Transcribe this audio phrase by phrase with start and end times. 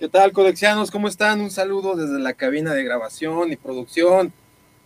[0.00, 0.90] ¿Qué tal, codexianos?
[0.90, 1.42] ¿Cómo están?
[1.42, 4.32] Un saludo desde la cabina de grabación y producción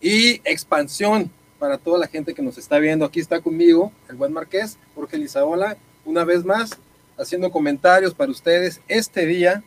[0.01, 3.05] y expansión para toda la gente que nos está viendo.
[3.05, 6.71] Aquí está conmigo el buen Marqués, Jorge Lizaola, una vez más,
[7.17, 9.63] haciendo comentarios para ustedes este día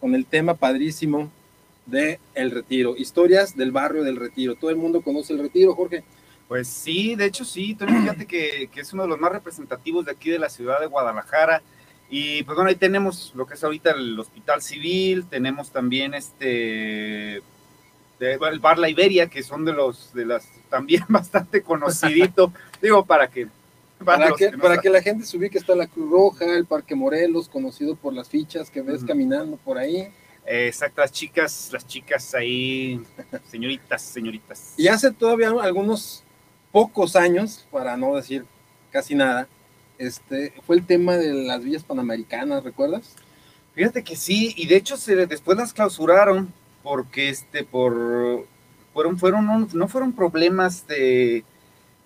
[0.00, 1.32] con el tema padrísimo
[1.84, 4.54] de El Retiro, historias del barrio del Retiro.
[4.54, 6.04] Todo el mundo conoce el Retiro, Jorge.
[6.46, 10.12] Pues sí, de hecho sí, fíjate que, que es uno de los más representativos de
[10.12, 11.60] aquí de la ciudad de Guadalajara
[12.14, 17.36] y pues bueno, ahí tenemos lo que es ahorita el Hospital Civil, tenemos también este
[18.20, 22.52] el Bar La Iberia, que son de los de las también bastante conocidito,
[22.82, 23.48] digo, para que
[24.04, 27.48] para, que, para que la gente se ubique está la Cruz Roja, el Parque Morelos,
[27.48, 30.12] conocido por las fichas que ves caminando por ahí.
[30.44, 33.00] Exacto, las chicas, las chicas ahí,
[33.50, 34.74] señoritas, señoritas.
[34.76, 36.24] Y hace todavía algunos
[36.72, 38.44] pocos años, para no decir
[38.90, 39.48] casi nada,
[39.98, 43.14] este, fue el tema de las villas panamericanas, ¿recuerdas?
[43.74, 48.46] Fíjate que sí, y de hecho se, después las clausuraron porque este, por,
[48.92, 51.44] fueron, fueron, no, fueron problemas de,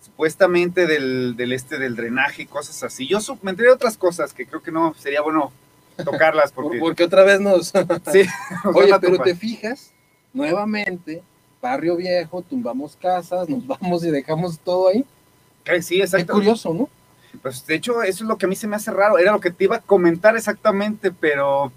[0.00, 3.06] supuestamente del, del, este, del drenaje y cosas así.
[3.06, 5.52] Yo me enteré de otras cosas que creo que no sería bueno
[6.04, 6.78] tocarlas porque...
[6.78, 7.68] porque otra vez nos...
[8.12, 8.22] sí.
[8.74, 9.92] Oye, pero te fijas,
[10.32, 11.22] nuevamente,
[11.60, 15.04] barrio viejo, tumbamos casas, nos vamos y dejamos todo ahí.
[15.80, 16.26] Sí, exacto.
[16.26, 16.88] Qué curioso, ¿no?
[17.42, 19.18] Pues de hecho, eso es lo que a mí se me hace raro.
[19.18, 21.72] Era lo que te iba a comentar exactamente, pero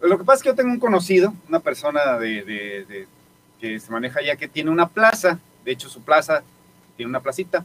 [0.00, 3.06] lo que pasa es que yo tengo un conocido, una persona de,
[3.60, 5.38] que se maneja ya que tiene una plaza.
[5.64, 6.42] De hecho, su plaza
[6.96, 7.64] tiene una placita.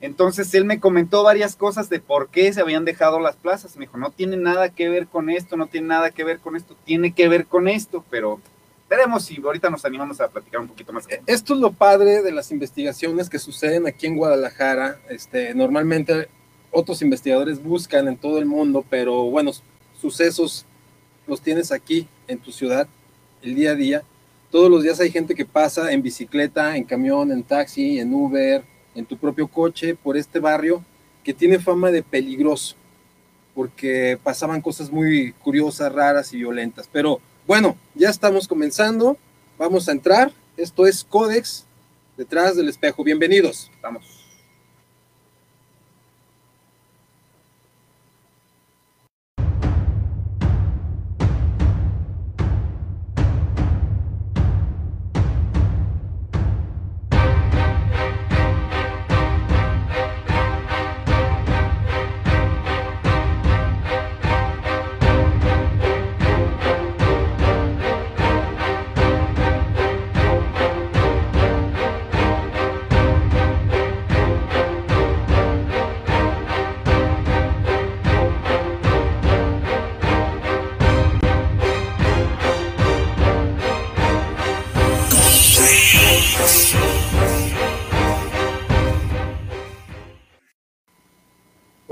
[0.00, 3.76] Entonces él me comentó varias cosas de por qué se habían dejado las plazas.
[3.76, 6.56] Me dijo, no tiene nada que ver con esto, no tiene nada que ver con
[6.56, 8.40] esto, tiene que ver con esto, pero
[8.88, 11.06] veremos si ahorita nos animamos a platicar un poquito más.
[11.26, 14.98] Esto es lo padre de las investigaciones que suceden aquí en Guadalajara.
[15.08, 16.28] Este, normalmente
[16.74, 19.52] otros investigadores buscan en todo el mundo, pero bueno,
[20.00, 20.66] sucesos
[21.26, 22.88] los tienes aquí en tu ciudad,
[23.42, 24.02] el día a día.
[24.50, 28.64] Todos los días hay gente que pasa en bicicleta, en camión, en taxi, en Uber,
[28.94, 30.84] en tu propio coche por este barrio
[31.22, 32.74] que tiene fama de peligroso,
[33.54, 36.88] porque pasaban cosas muy curiosas, raras y violentas.
[36.92, 39.16] Pero bueno, ya estamos comenzando,
[39.58, 40.32] vamos a entrar.
[40.56, 41.64] Esto es Codex
[42.16, 43.02] detrás del espejo.
[43.04, 43.70] Bienvenidos.
[43.80, 44.13] Vamos.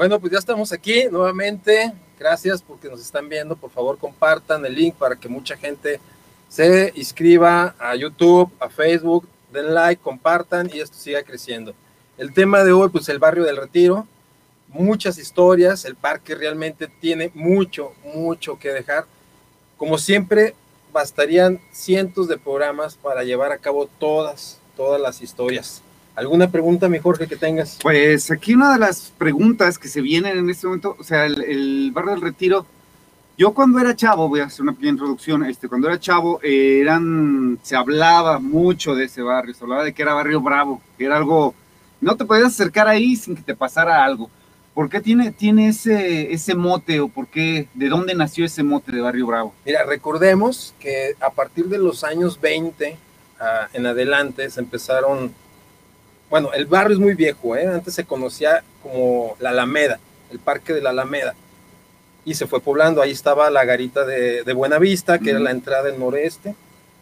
[0.03, 1.93] Bueno, pues ya estamos aquí nuevamente.
[2.19, 3.55] Gracias porque nos están viendo.
[3.55, 6.01] Por favor, compartan el link para que mucha gente
[6.49, 9.28] se inscriba a YouTube, a Facebook.
[9.53, 11.72] Den like, compartan y esto siga creciendo.
[12.19, 14.09] El tema de hoy, pues el barrio del Retiro.
[14.66, 15.84] Muchas historias.
[15.84, 19.07] El parque realmente tiene mucho, mucho que dejar.
[19.77, 20.57] Como siempre,
[20.93, 25.81] bastarían cientos de programas para llevar a cabo todas, todas las historias.
[26.14, 27.78] ¿Alguna pregunta, mi Jorge, que tengas?
[27.82, 31.91] Pues aquí una de las preguntas que se vienen en este momento, o sea, el,
[31.94, 32.66] barrio del Retiro,
[33.38, 37.59] yo cuando era chavo, voy a hacer una pequeña introducción, este, cuando era chavo, eran,
[37.62, 41.16] se hablaba mucho de ese barrio, se hablaba de que era barrio bravo, que era
[41.16, 41.54] algo,
[42.03, 44.28] no te podías acercar ahí sin que te pasara algo.
[44.74, 48.92] ¿Por qué tiene, tiene ese, ese mote o por qué, de dónde nació ese mote
[48.92, 49.54] de barrio bravo?
[49.64, 52.98] Mira, recordemos que a partir de los años 20
[53.41, 55.32] ah, en adelante se empezaron
[56.33, 57.67] bueno, el barrio es muy viejo, ¿eh?
[57.67, 60.01] antes se conocía como la Alameda,
[60.31, 61.34] el parque de la Alameda,
[62.25, 65.83] y se fue poblando, ahí estaba la garita de, de Buenavista, que era la entrada
[65.83, 66.55] del noreste,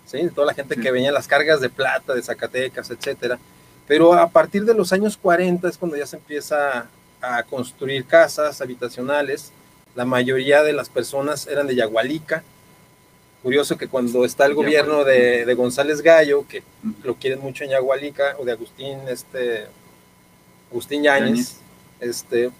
[0.05, 0.19] ¿sí?
[0.35, 3.39] toda la gente que venía las cargas de plata, de Zacatecas, etcétera.
[3.87, 6.89] Pero a partir de los años 40 es cuando ya se empieza
[7.23, 9.53] a construir casas habitacionales.
[9.95, 12.43] La mayoría de las personas eran de Yagualica,
[13.43, 16.63] Curioso que cuando está el gobierno de, González Gallo, que
[17.03, 19.67] lo quieren mucho en Yagualica, o de Agustín, este,
[20.71, 21.57] Agustín Yáñez,
[22.01, 22.51] este,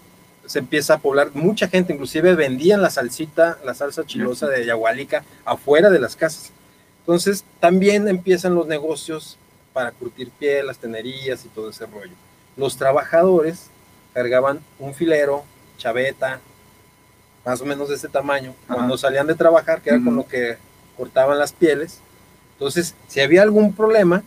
[0.45, 5.23] se empieza a poblar, mucha gente inclusive vendían la salsita, la salsa chilosa de Yagualica
[5.45, 6.51] afuera de las casas.
[7.01, 9.37] Entonces también empiezan los negocios
[9.73, 12.13] para curtir piel, las tenerías y todo ese rollo.
[12.57, 13.67] Los trabajadores
[14.13, 15.43] cargaban un filero,
[15.77, 16.39] chaveta,
[17.45, 20.57] más o menos de ese tamaño, cuando salían de trabajar, que era con lo que
[21.01, 21.99] cortaban las pieles.
[22.53, 24.21] Entonces, si había algún problema,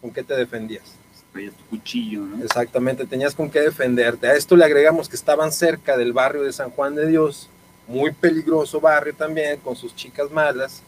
[0.00, 0.84] ¿con qué te defendías?
[1.32, 2.44] Traías tu cuchillo, ¿no?
[2.44, 4.28] Exactamente, tenías con qué defenderte.
[4.28, 7.48] A esto le agregamos que estaban cerca del barrio de San Juan de Dios,
[7.88, 10.82] muy peligroso barrio también, con sus chicas malas,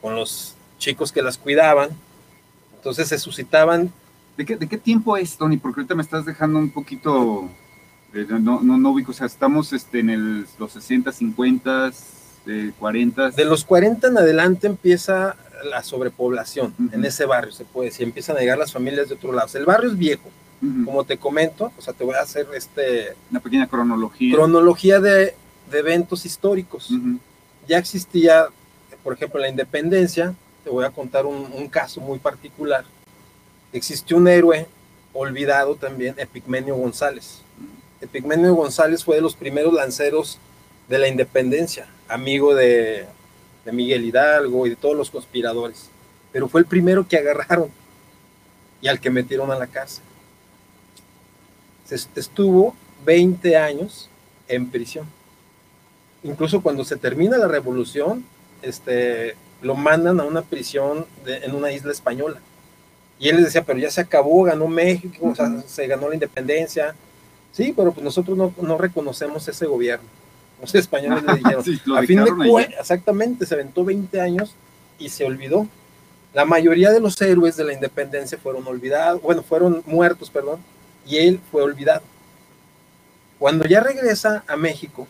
[0.00, 1.90] con los chicos que las cuidaban.
[2.74, 3.92] Entonces se suscitaban
[4.36, 5.58] ¿De qué, ¿De qué tiempo es, Tony?
[5.58, 7.46] Porque ahorita me estás dejando un poquito,
[8.14, 11.90] eh, no, no, no ubico, o sea, estamos este, en el, los 60, 50,
[12.78, 13.30] 40.
[13.30, 18.36] De los 40 en adelante empieza la sobrepoblación en ese barrio, se puede decir, empiezan
[18.36, 19.54] a llegar las familias de otros lados.
[19.54, 20.30] El barrio es viejo,
[20.84, 24.34] como te comento, o sea, te voy a hacer este Una pequeña cronología.
[24.34, 25.34] cronología de,
[25.70, 26.90] de eventos históricos.
[27.68, 28.46] Ya existía,
[29.04, 30.34] por ejemplo, la independencia,
[30.64, 32.84] te voy a contar un, un caso muy particular.
[33.72, 34.66] Existió un héroe
[35.12, 37.42] olvidado también, Epigmenio González.
[38.00, 40.38] Epigmenio González fue de los primeros lanceros
[40.88, 43.06] de la independencia, amigo de,
[43.64, 45.88] de Miguel Hidalgo y de todos los conspiradores.
[46.32, 47.70] Pero fue el primero que agarraron
[48.80, 50.04] y al que metieron a la cárcel.
[51.86, 52.74] Se est- estuvo
[53.04, 54.08] 20 años
[54.48, 55.06] en prisión.
[56.22, 58.24] Incluso cuando se termina la revolución,
[58.62, 62.40] este, lo mandan a una prisión de- en una isla española.
[63.18, 65.62] Y él les decía, pero ya se acabó, ganó México, o sea, Ujú.
[65.66, 66.94] se ganó la independencia.
[67.52, 70.06] Sí, pero pues nosotros no, no reconocemos ese gobierno.
[70.60, 74.54] Los españoles le dijeron, Sí, a fin de exactamente, se aventó 20 años
[74.98, 75.66] y se olvidó.
[76.32, 80.60] La mayoría de los héroes de la independencia fueron olvidados, bueno, fueron muertos, perdón,
[81.06, 82.02] y él fue olvidado.
[83.38, 85.08] Cuando ya regresa a México,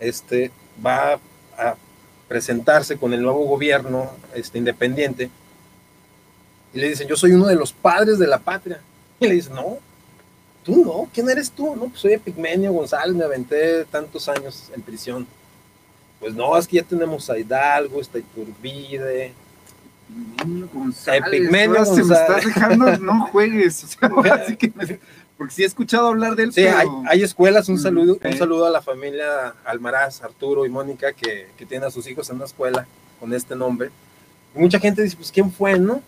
[0.00, 0.50] este,
[0.84, 1.18] va
[1.56, 1.76] a
[2.26, 5.30] presentarse con el nuevo gobierno este, independiente
[6.72, 8.80] y le dicen, yo soy uno de los padres de la patria.
[9.20, 9.78] Y le dicen, no,
[10.68, 11.74] tú no, ¿quién eres tú?
[11.74, 15.26] No, pues soy Epigmenio González, me aventé tantos años en prisión.
[16.20, 19.32] Pues no, es que ya tenemos a Hidalgo, está Iturbide.
[20.10, 22.28] Epigmenio González, Epigmenio ahora se me González.
[22.28, 23.84] estás dejando, no juegues.
[23.84, 24.98] O sea, ahora sí que me-
[25.38, 28.18] porque sí he escuchado hablar de él, Sí, hay, pero hay escuelas, un Mm, saludo,
[28.22, 32.28] un saludo a la familia Almaraz, Arturo y Mónica, que, que tienen a sus hijos
[32.30, 32.86] en una escuela
[33.20, 33.90] con este nombre.
[34.54, 36.02] Y mucha gente dice, pues, ¿quién fue, no?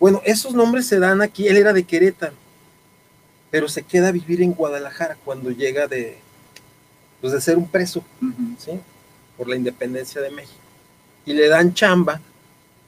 [0.00, 2.34] Bueno, esos nombres se dan aquí, él era de Querétaro,
[3.52, 6.16] pero se queda a vivir en Guadalajara cuando llega de,
[7.20, 8.02] pues, de ser un preso.
[8.58, 8.80] ¿sí?
[9.36, 10.58] Por la independencia de México.
[11.26, 12.22] Y le dan chamba,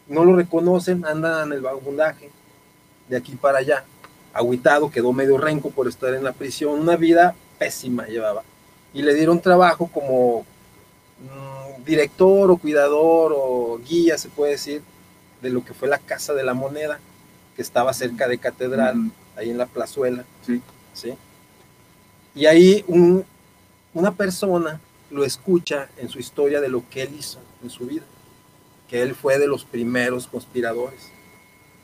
[0.09, 2.31] no lo reconocen, anda en el vagabundaje,
[3.11, 3.85] de aquí para allá.
[4.33, 8.43] Agüitado, quedó medio renco por estar en la prisión, una vida pésima llevaba.
[8.95, 10.47] Y le dieron trabajo como
[11.21, 14.81] mm, director o cuidador o guía, se puede decir,
[15.43, 17.01] de lo que fue la Casa de la Moneda,
[17.57, 19.11] que estaba cerca de Catedral, Ujú.
[19.37, 20.25] ahí en la plazuela.
[20.47, 20.61] Sí.
[20.93, 21.15] ¿sí?
[22.35, 23.25] Y ahí un-
[23.93, 24.81] una persona
[25.11, 28.03] lo escucha en su historia de lo que él hizo en su vida,
[28.89, 31.11] que él fue de los primeros conspiradores.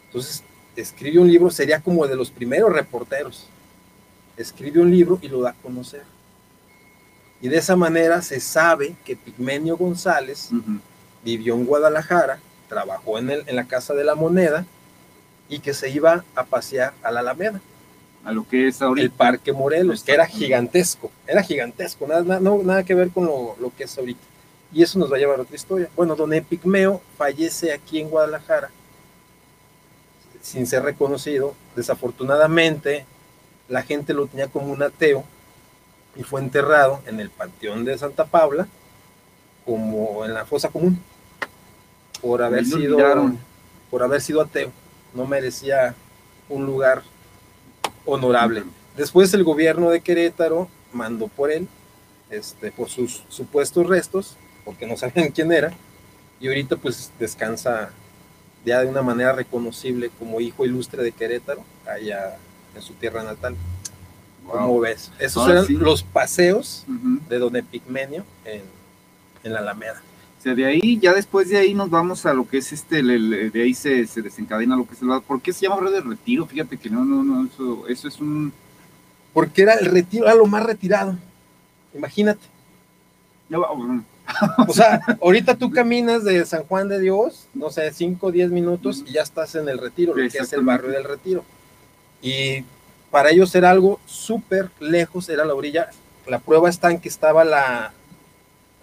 [0.06, 0.42] Entonces,
[0.76, 3.46] escribe un libro, sería como de los primeros reporteros.
[4.36, 6.02] Escribe un libro y lo da a conocer.
[7.40, 10.50] Y de esa manera se sabe que Pigmenio González
[11.24, 14.66] vivió en Guadalajara, trabajó en, el- en la Casa de la Moneda
[15.50, 17.60] y que se iba a pasear a la Alameda
[18.24, 19.04] A lo que es ahorita.
[19.04, 23.56] el Parque Morelos, que era gigantesco, era gigantesco, nada, no- nada que ver con lo,
[23.60, 24.20] lo que es ahorita.
[24.72, 25.88] Y eso nos va a llevar a otra historia.
[25.96, 28.70] Bueno, don Epigmeo fallece aquí en Guadalajara,
[30.40, 31.54] sin ser reconocido.
[31.76, 33.04] Desafortunadamente,
[33.68, 35.24] la gente lo tenía como un ateo
[36.16, 38.68] y fue enterrado en el Panteón de Santa Paula,
[39.64, 41.00] como en la fosa común,
[42.20, 42.96] por haber sido,
[43.90, 44.70] por haber sido ateo.
[45.14, 45.94] No merecía
[46.48, 47.02] un lugar
[48.04, 48.64] honorable.
[48.96, 51.68] Después el gobierno de Querétaro mandó por él,
[52.30, 55.72] este, por sus supuestos restos, porque no sabían quién era,
[56.40, 57.90] y ahorita pues descansa
[58.64, 62.36] ya de una manera reconocible como hijo ilustre de Querétaro, allá
[62.74, 63.56] en su tierra natal.
[64.46, 64.80] ¿Cómo Wow.
[64.80, 65.12] ves?
[65.18, 65.74] Esos Ahora eran sí.
[65.74, 66.84] los paseos
[67.28, 68.62] de Don Epigmenio en,
[69.44, 70.02] en la Alameda.
[70.40, 73.00] O sea, de ahí, ya después de ahí nos vamos a lo que es este,
[73.00, 75.92] el- de ahí se, se desencadena lo que es el ¿Por qué se llama Red
[75.92, 76.46] de Retiro?
[76.46, 78.50] Fíjate que no, no, no, eso, eso es un...
[79.34, 81.14] Porque era el retiro, era lo más retirado.
[81.94, 82.40] Imagínate.
[83.52, 84.02] va, um,
[84.66, 88.50] O sea, ahorita tú caminas de San Juan de Dios, no sé, 5 o 10
[88.50, 91.44] minutos y ya estás en el retiro, lo que es el barrio del retiro.
[92.22, 92.64] Y
[93.10, 95.90] para ellos era algo súper lejos, era la orilla.
[96.26, 97.92] La prueba está en que estaba la,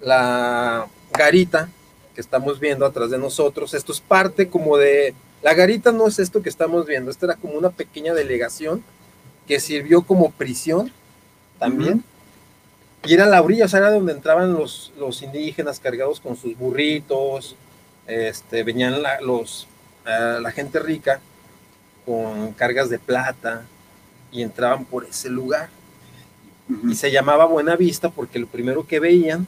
[0.01, 1.69] la garita
[2.15, 3.73] que estamos viendo atrás de nosotros.
[3.73, 5.13] Esto es parte como de...
[5.43, 8.83] La garita no es esto que estamos viendo, esto era como una pequeña delegación
[9.47, 10.91] que sirvió como prisión
[11.59, 12.03] también.
[13.05, 16.57] Y era la orilla, o sea, era donde entraban los, los indígenas cargados con sus
[16.57, 17.55] burritos,
[18.07, 19.67] este, venían la, los,
[20.05, 21.19] la gente rica
[22.05, 23.63] con cargas de plata
[24.31, 25.69] y entraban por ese lugar.
[26.89, 29.47] Y se llamaba Buena Vista porque lo primero que veían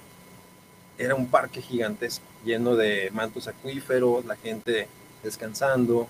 [1.00, 4.88] era un parque gigantesco, lleno de mantos acuíferos, la gente
[5.24, 6.08] descansando,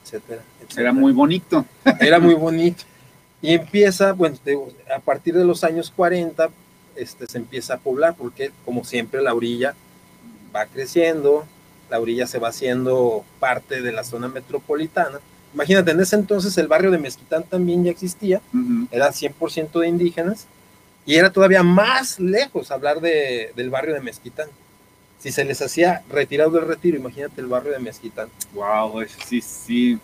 [0.00, 0.42] etcétera,
[0.76, 1.64] Era muy bonito.
[2.00, 2.84] Era muy bonito.
[3.40, 4.36] Y empieza, bueno,
[4.94, 6.50] a partir de los años 40,
[6.96, 9.74] este, se empieza a poblar, porque como siempre la orilla
[10.54, 11.46] va creciendo,
[11.88, 15.20] la orilla se va haciendo parte de la zona metropolitana.
[15.54, 18.42] Imagínate, en ese entonces el barrio de Mezquitán también ya existía,
[18.90, 20.46] era 100% de indígenas,
[21.08, 24.50] y era todavía más lejos hablar de, del barrio de Mezquitán.
[25.18, 28.28] Si se les hacía retirado del retiro, imagínate el barrio de Mezquitán.
[28.52, 29.98] Wow, sí, sí.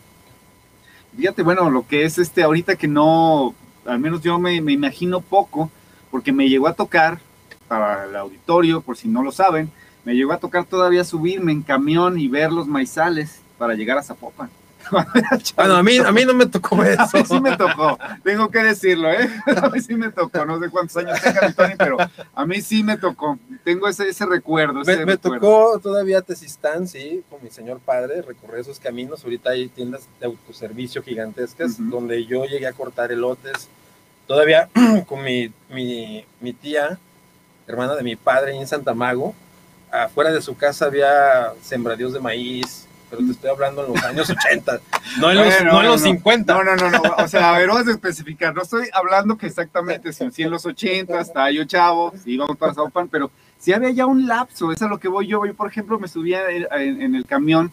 [1.14, 5.20] Fíjate, bueno, lo que es este ahorita que no, al menos yo me, me imagino
[5.20, 5.70] poco,
[6.10, 7.18] porque me llegó a tocar,
[7.68, 9.70] para el auditorio, por si no lo saben,
[10.06, 14.02] me llegó a tocar todavía subirme en camión y ver los maizales para llegar a
[14.02, 14.48] Zapopan.
[15.56, 17.02] bueno, a mí, a mí no me tocó eso.
[17.14, 19.28] A mí sí me tocó, tengo que decirlo, ¿eh?
[19.62, 21.96] A mí sí me tocó, no sé cuántos años tenga Tony, pero
[22.34, 23.38] a mí sí me tocó.
[23.64, 24.82] Tengo ese, ese recuerdo.
[24.84, 29.24] me, tocó todavía Tesistán, sí, con mi señor padre, recorrer esos caminos.
[29.24, 33.68] Ahorita hay tiendas de autoservicio gigantescas donde yo llegué a cortar elotes.
[34.26, 34.68] Todavía
[35.06, 36.98] con mi, mi, mi tía,
[37.66, 39.34] hermana de mi padre, en Santa Mago,
[39.90, 42.83] afuera de su casa había sembradíos de maíz,
[43.14, 44.80] pero te estoy hablando en los años 80,
[45.18, 46.54] no en los, no, en los 50.
[46.54, 49.46] No, no, no, no, o sea, a ver, vamos a especificar, no estoy hablando que
[49.46, 53.90] exactamente si, en los 80 estaba yo chavo, si íbamos para Saupan, pero si había
[53.90, 56.42] ya un lapso, eso es a lo que voy yo, yo por ejemplo me subía
[56.50, 57.72] en, el camión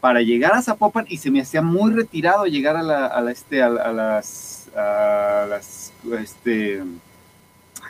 [0.00, 3.30] para llegar a Zapopan y se me hacía muy retirado llegar a, la, a, la,
[3.30, 6.82] este, a, las, a las, este,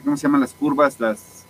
[0.05, 1.01] ¿cómo se llaman las curvas?
[1.01, 1.47] Las,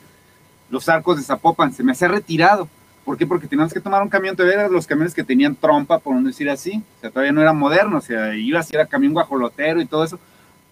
[0.70, 2.68] los arcos de Zapopan, se me hacía retirado
[3.04, 3.26] ¿Por qué?
[3.26, 6.22] Porque teníamos que tomar un camión, todavía eran los camiones que tenían trompa, por no
[6.22, 9.80] decir así, o sea, todavía no era moderno, o sea, iba a ser camión guajolotero
[9.80, 10.20] y todo eso,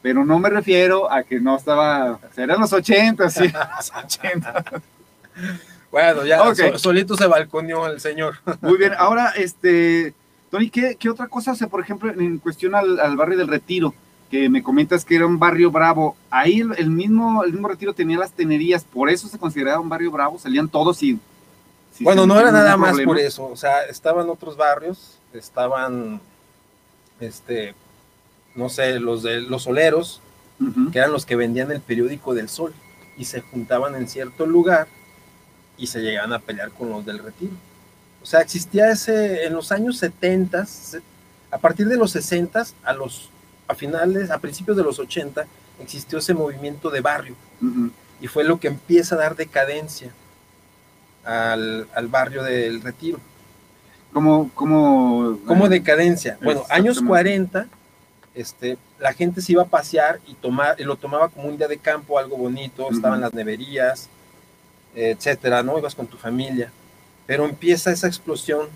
[0.00, 3.92] pero no me refiero a que no estaba, o sea, eran los 80, sí, los
[3.92, 4.64] 80.
[5.90, 6.40] Bueno, ya
[6.76, 8.37] solito se balconeó el señor.
[8.60, 10.14] Muy bien, ahora, este,
[10.50, 11.54] Tony, ¿qué, qué otra cosa?
[11.54, 13.92] Sea, por ejemplo, en cuestión al, barrio del Retiro,
[14.30, 18.18] que me comentas que era un barrio bravo, ahí el, mismo, el mismo Retiro tenía
[18.18, 21.18] las tenerías, por eso se consideraba un barrio bravo, salían todos y
[22.00, 26.21] bueno, no era nada más por eso, o sea, estaban otros barrios, estaban,
[27.21, 27.75] este,
[28.54, 30.21] no sé, los de los soleros,
[30.92, 32.75] que eran los que vendían el periódico del sol,
[33.16, 34.88] y se juntaban en cierto lugar
[35.76, 37.52] y se llegaban a pelear con los del retiro.
[38.23, 40.66] O sea, existía ese, en los años 70,
[41.50, 43.30] a partir de los 60, a los,
[43.69, 45.47] a finales, a principios de los 80,
[45.80, 47.35] existió ese movimiento de barrio,
[48.21, 50.12] y fue lo que empieza a dar decadencia
[51.24, 53.18] al, barrio del Retiro.
[54.12, 56.36] Como, como, como decadencia.
[56.42, 57.68] Bueno, años 40,
[58.34, 61.68] este, la gente se iba a pasear y, tomar, y lo tomaba como un día
[61.68, 64.08] de campo, algo bonito, estaban las neverías,
[64.94, 65.78] etcétera, ¿no?
[65.78, 66.72] Ibas con tu familia.
[67.26, 68.68] Pero empieza esa explosión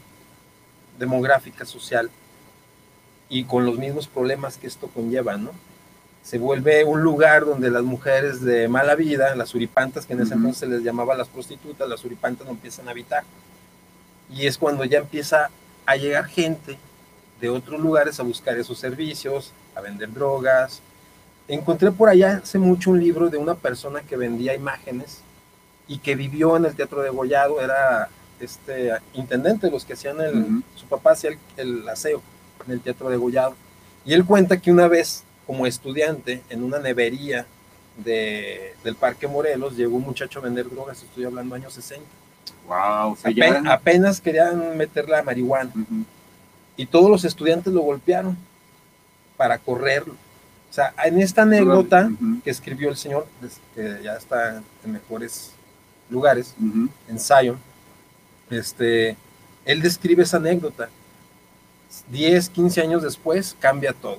[0.98, 2.10] demográfica, social,
[3.28, 5.50] y con los mismos problemas que esto conlleva, ¿no?
[6.25, 10.33] Se vuelve un lugar donde las mujeres de mala vida, las uripantas, que en ese
[10.33, 13.25] entonces se les llamaba las prostitutas, las uripantas no empiezan a habitar.
[14.31, 15.50] Y es cuando ya empieza
[15.85, 16.78] a llegar gente
[17.43, 20.81] de otros lugares a buscar esos servicios, a vender drogas.
[21.47, 25.21] Encontré por allá hace mucho un libro de una persona que vendía imágenes
[25.87, 28.09] y que vivió en el Teatro de Gollado, era
[28.40, 32.23] este intendente, los que hacían el, su papá hacía el, el aseo
[32.66, 33.54] en el Teatro de Gollado.
[34.07, 37.46] Y él cuenta que una vez como estudiante en una nevería
[37.96, 42.04] de, del Parque Morelos, llegó un muchacho a vender drogas, estoy hablando años 60.
[42.66, 43.16] Wow,
[43.68, 45.72] apenas, querían meter la marihuana.
[46.76, 48.36] Y todos los estudiantes lo golpearon
[49.36, 50.14] para correrlo.
[50.14, 52.10] O sea, en esta anécdota
[52.42, 53.26] que escribió el señor,
[53.74, 55.52] que ya está en mejores
[56.10, 56.54] lugares,
[57.08, 57.58] en Zion,
[58.50, 59.16] este,
[59.64, 60.88] él describe esa anécdota.
[62.08, 64.18] 10, 15 años después cambia todo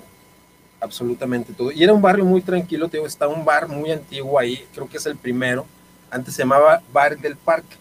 [0.86, 1.72] absolutamente todo.
[1.72, 4.88] Y era un barrio muy tranquilo, te digo, está un bar muy antiguo ahí, creo
[4.88, 5.66] que es el primero.
[6.10, 7.76] Antes se llamaba Bar del Parque.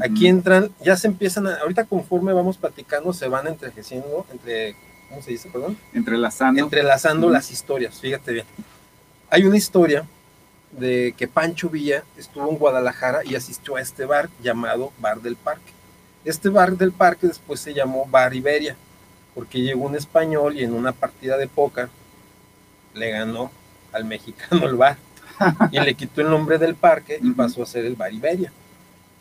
[0.00, 4.76] Aquí entran, ya se empiezan, ahorita conforme vamos platicando, se van entrejeciendo, entre,
[5.08, 5.78] ¿cómo se dice, perdón?
[5.94, 6.60] Entrelazando.
[6.62, 8.46] Entrelazando las historias, fíjate bien.
[9.30, 10.06] Hay una historia
[10.72, 15.36] de que Pancho Villa estuvo en Guadalajara y asistió a este bar llamado Bar del
[15.36, 15.72] Parque.
[16.24, 18.76] Este bar del parque después se llamó Bar Iberia
[19.36, 21.90] porque llegó un español y en una partida de póker
[22.94, 23.52] le ganó
[23.92, 24.96] al mexicano el bar
[25.70, 28.50] y le quitó el nombre del parque y pasó a ser el bar Iberia.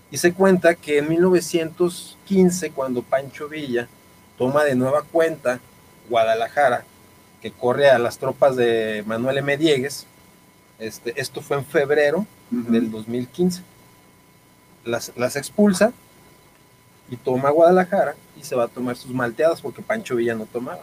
[0.10, 3.90] Y se cuenta que en 1915, cuando Pancho Villa
[4.38, 5.60] toma de nueva cuenta
[6.10, 6.86] Guadalajara,
[7.42, 9.58] que corre a las tropas de Manuel M.
[9.58, 10.06] Diegues,
[10.80, 13.64] este, esto fue en febrero del 2015.
[14.86, 15.92] Las, las expulsa
[17.10, 20.82] y toma Guadalajara y se va a tomar sus malteadas porque Pancho Villa no tomaba.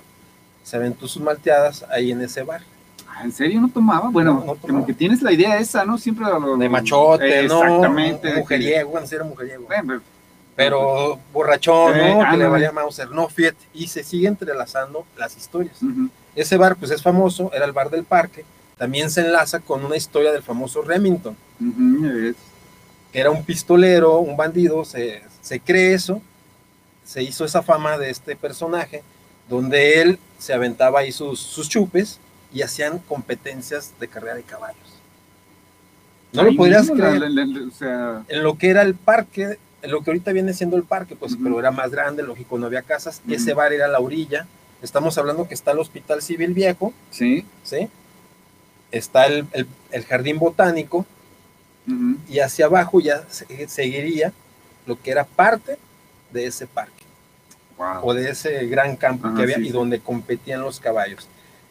[0.63, 2.63] Se aventó sus malteadas ahí en ese bar.
[3.09, 4.09] Ah, ¿En serio no tomaba?
[4.09, 5.99] Bueno, como que tienes la idea esa, ¿no?
[5.99, 7.63] Siempre lo, de machote, ¿no?
[7.63, 8.35] Exactamente.
[8.37, 9.67] mujeriego, bueno, sí era mujeriego.
[10.57, 12.31] pero, borrachón, ¿no?
[12.31, 13.11] que le valía Mauser.
[13.11, 13.59] No, fíjate.
[13.75, 15.79] Y se sigue entrelazando las historias.
[16.35, 18.45] Ese bar, pues es famoso, era el bar del parque.
[18.79, 21.37] También se enlaza con una historia del famoso Remington.
[21.59, 26.23] que era un pistolero, un bandido, se, se cree eso.
[27.05, 29.03] Se hizo esa fama de este personaje,
[29.49, 32.19] donde él se aventaba ahí sus, sus chupes
[32.53, 34.93] y hacían competencias de carrera de caballos.
[36.33, 37.23] No lo podrías creer.
[38.29, 41.37] En lo que era el parque, en lo que ahorita viene siendo el parque, pues,
[41.43, 43.21] pero era más grande, lógico, no había casas.
[43.29, 44.47] Ese bar era la orilla.
[44.81, 46.93] Estamos hablando que está el Hospital Civil Viejo.
[47.11, 47.45] Sí.
[47.63, 47.89] Sí.
[48.91, 49.47] Está el,
[50.09, 51.07] Jardín Botánico.
[52.29, 53.25] Y hacia abajo ya
[53.67, 54.33] seguiría
[54.87, 55.79] lo que era parte
[56.33, 57.05] de ese parque.
[58.03, 61.27] O de ese gran campo que había y donde competían los caballos.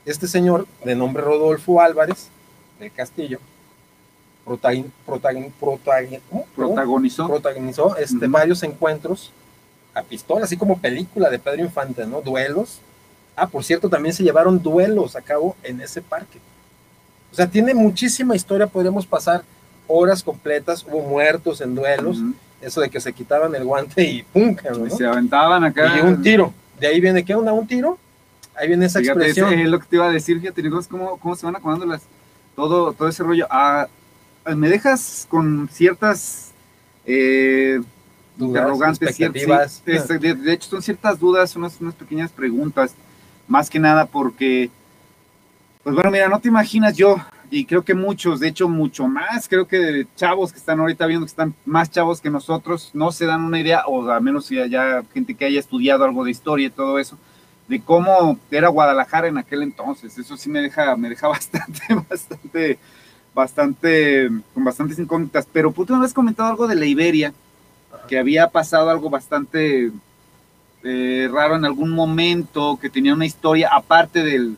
[0.05, 2.27] Este señor, de nombre Rodolfo Álvarez,
[2.79, 3.39] del Castillo,
[6.55, 9.31] protagonizó, protagonizó este, varios encuentros
[9.93, 12.21] a pistola, así como película de Pedro Infante, ¿no?
[12.21, 12.79] Duelos.
[13.35, 16.39] Ah, por cierto, también se llevaron duelos a cabo en ese parque.
[17.31, 19.43] O sea, tiene muchísima historia, podríamos pasar
[19.87, 22.17] horas completas, hubo muertos en duelos,
[22.61, 24.55] eso de que se quitaban el guante y ¡pum!
[24.77, 24.89] ¿no?
[24.89, 25.97] Se aventaban acá.
[25.97, 26.53] Y un tiro.
[26.79, 27.53] De ahí viene, ¿qué onda?
[27.53, 27.97] ¿Un tiro?
[28.55, 29.53] Ahí viene esa expresión.
[29.53, 32.03] Es lo que te iba a decir, fíjate, cómo, cómo se van acomodando las,
[32.55, 33.47] todo, todo ese rollo.
[33.49, 33.87] Ah,
[34.55, 36.51] me dejas con ciertas
[37.05, 37.81] eh,
[38.37, 42.93] interrogantes, ciertas, de, hecho son ciertas dudas, unas, unas pequeñas preguntas,
[43.47, 44.69] más que nada porque,
[45.83, 47.17] pues bueno, mira, no te imaginas yo,
[47.51, 51.25] y creo que muchos, de hecho mucho más, creo que chavos que están ahorita viendo
[51.25, 54.57] que están más chavos que nosotros, no se dan una idea, o al menos si
[54.57, 57.17] haya gente que haya estudiado algo de historia y todo eso,
[57.67, 60.17] de cómo era Guadalajara en aquel entonces.
[60.17, 62.79] Eso sí me deja, me deja bastante, bastante,
[63.35, 65.45] bastante, con bastantes incógnitas.
[65.51, 67.33] Pero tú me habías comentado algo de la Iberia,
[68.07, 69.91] que había pasado algo bastante
[70.85, 74.57] eh, raro en algún momento, que tenía una historia aparte del,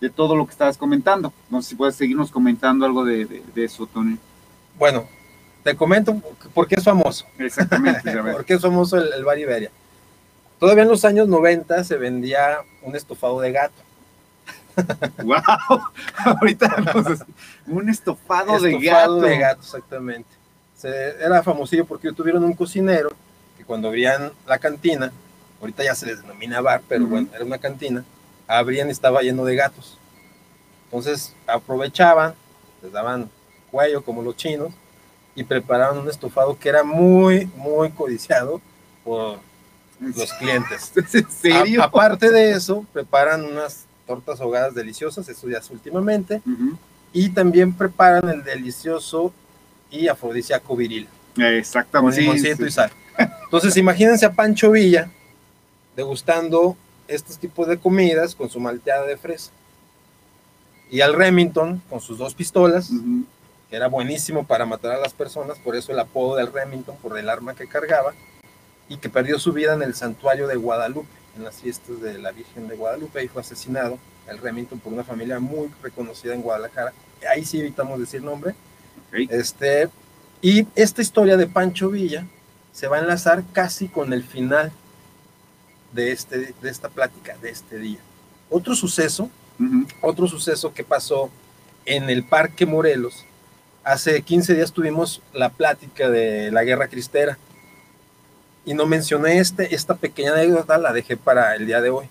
[0.00, 1.32] de todo lo que estabas comentando.
[1.50, 4.18] No sé si puedes seguirnos comentando algo de, eso, Tony.
[4.78, 5.06] Bueno,
[5.62, 6.20] te comento
[6.52, 7.26] por qué es famoso.
[7.38, 8.16] Exactamente.
[8.32, 9.70] por qué es famoso el, el Bar Iberia.
[10.58, 13.74] Todavía en los años 90 se vendía un estofado de gato.
[15.22, 15.80] ¡Wow!
[16.24, 16.76] Ahorita
[17.66, 19.20] un estofado, de gato.
[19.20, 20.28] de gato, exactamente.
[20.82, 23.10] era famosillo porque tuvieron un cocinero
[23.56, 25.12] que cuando abrían la cantina,
[25.60, 28.04] ahorita ya se les denomina bar, pero bueno, era una cantina,
[28.46, 29.98] abrían estaba lleno de gatos.
[30.86, 32.34] Entonces aprovechaban,
[32.82, 33.30] les daban
[33.70, 34.72] cuello como los chinos
[35.34, 38.60] y preparaban un estofado que era muy, muy codiciado
[39.02, 39.38] por
[40.00, 40.92] los clientes.
[41.12, 41.82] ¿En serio?
[41.82, 46.42] aparte de eso, preparan unas tortas ahogadas deliciosas, eso ya es últimamente,
[47.12, 49.32] y también preparan el delicioso
[49.90, 51.08] y afrodisíaco viril.
[51.36, 52.26] Exactamente.
[52.26, 52.90] Con y sal.
[53.44, 55.10] Entonces, imagínense a Pancho Villa
[55.96, 56.76] degustando
[57.08, 59.50] estos tipos de comidas con su malteada de fresa.
[60.90, 62.90] Y al Remington con sus dos pistolas,
[63.70, 67.18] que era buenísimo para matar a las personas, por eso el apodo del Remington, por
[67.18, 68.14] el arma que cargaba
[68.88, 72.32] y que perdió su vida en el santuario de Guadalupe, en las fiestas de la
[72.32, 76.92] Virgen de Guadalupe, y fue asesinado el Remington por una familia muy reconocida en Guadalajara.
[77.30, 78.54] Ahí sí evitamos decir nombre.
[79.30, 79.88] Este,
[80.42, 82.26] y esta historia de Pancho Villa
[82.72, 84.72] se va a enlazar casi con el final
[85.94, 87.98] de, este, de esta plática, de este día.
[88.50, 89.30] Otro suceso,
[90.00, 91.30] otro suceso que pasó
[91.86, 93.24] en el Parque Morelos.
[93.84, 97.38] Hace 15 días tuvimos la plática de la Guerra Cristera
[98.64, 102.08] y no mencioné este, esta pequeña anécdota, la dejé para el día de hoy.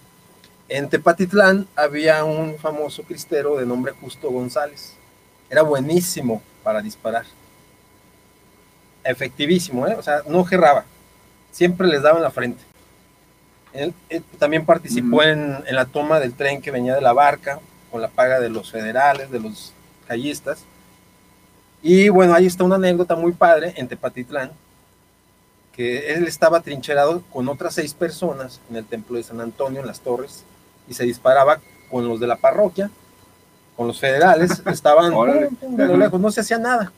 [0.70, 4.94] En Tepatitlán había un famoso cristero de nombre Justo González.
[5.50, 7.26] Era buenísimo para disparar.
[9.04, 9.96] Efectivísimo, ¿eh?
[9.96, 10.86] O sea, no gerraba.
[11.52, 12.64] Siempre les daba en la frente.
[13.74, 13.94] Él,
[14.38, 17.60] también participó en, en, la toma del tren que venía de la barca,
[17.92, 19.74] con la paga de los federales, de los
[20.08, 20.66] callistas.
[21.82, 24.52] Y bueno, ahí está una anécdota muy padre en Tepatitlán,
[25.76, 29.88] que él estaba trincherado con otras seis personas en el templo de San Antonio, en
[29.88, 30.44] las torres,
[30.88, 31.60] y se disparaba
[31.92, 32.90] con los de la parroquia,
[33.76, 35.12] con los federales, estaban
[35.62, 36.92] de lo lejos, no se hacía nada,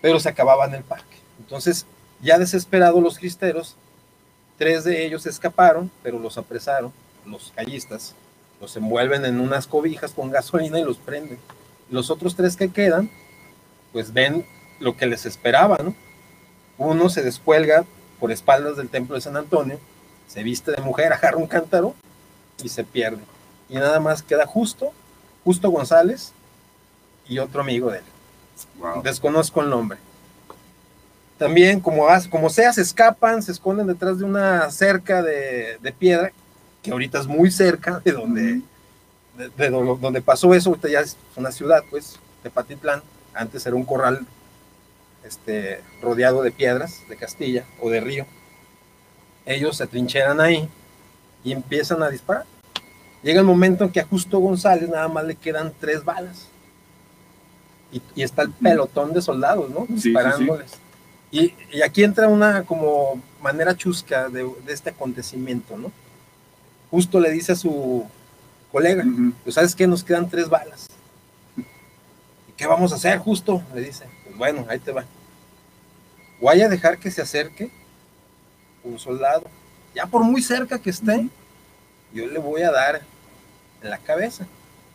[0.00, 1.16] pero se acababa en el parque.
[1.38, 1.86] Entonces,
[2.20, 3.76] Ya desesperados los cristeros,
[4.58, 6.92] tres de ellos escaparon, pero los apresaron,
[7.24, 8.14] los callistas,
[8.60, 11.38] los envuelven en unas cobijas con gasolina y los prenden.
[11.90, 13.08] Los otros tres que quedan,
[13.92, 14.44] pues ven
[14.80, 15.94] lo que les esperaba, ¿no?
[16.76, 17.84] Uno se descuelga
[18.20, 19.78] por espaldas del templo de San Antonio,
[20.26, 21.94] se viste de mujer, agarra un cántaro
[22.62, 23.22] y se pierde.
[23.68, 24.92] Y nada más queda justo,
[25.44, 26.32] justo González
[27.28, 28.04] y otro amigo de él.
[29.02, 29.98] Desconozco el nombre.
[31.38, 36.32] También, como, como sea, se escapan, se esconden detrás de una cerca de, piedra,
[36.82, 38.60] que ahorita es muy cerca de donde,
[39.56, 43.02] de, donde pasó eso, ahorita ya es una ciudad, pues, Tepatitlán,
[43.34, 44.26] antes era un corral
[45.24, 48.26] este, rodeado de piedras, de Castilla o de río.
[49.46, 50.68] Ellos se trincheran ahí
[51.44, 52.46] y empiezan a disparar.
[53.22, 56.48] Llega el momento en que a Justo González nada más le quedan tres balas.
[57.90, 59.86] Y, está el pelotón de soldados, ¿no?
[59.88, 60.72] Disparándoles.
[61.30, 65.92] Y, aquí entra una como manera chusca de, este acontecimiento, ¿no?
[66.90, 68.06] Justo le dice a su
[68.72, 69.04] colega,
[69.44, 70.88] pues sabes que nos quedan tres balas.
[71.56, 73.62] ¿Y qué vamos a hacer, justo?
[73.74, 75.04] Le dice, pues bueno, ahí te va.
[76.40, 77.70] Voy a dejar que se acerque
[78.84, 79.44] un soldado,
[79.94, 81.28] ya por muy cerca que esté,
[82.12, 83.02] yo le voy a dar
[83.82, 84.46] en la cabeza.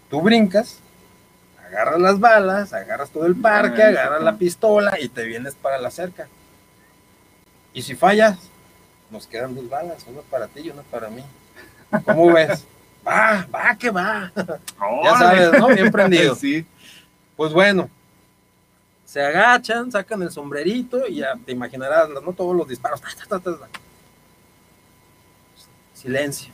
[0.10, 0.78] Tú brincas,
[1.74, 5.90] agarras las balas, agarras todo el parque, agarras la pistola y te vienes para la
[5.90, 6.28] cerca.
[7.74, 8.38] Y si fallas,
[9.10, 11.24] nos quedan dos balas, una para ti y una para mí.
[12.06, 12.66] ¿Cómo ves?
[13.06, 14.32] Va, va, que va.
[15.04, 15.68] ya sabes, ¿no?
[15.68, 16.36] Bien prendido.
[16.40, 16.66] Sí.
[17.36, 17.90] Pues bueno,
[19.04, 23.02] se agachan, sacan el sombrerito y ya te imaginarás, no todos los disparos.
[25.94, 26.54] Silencio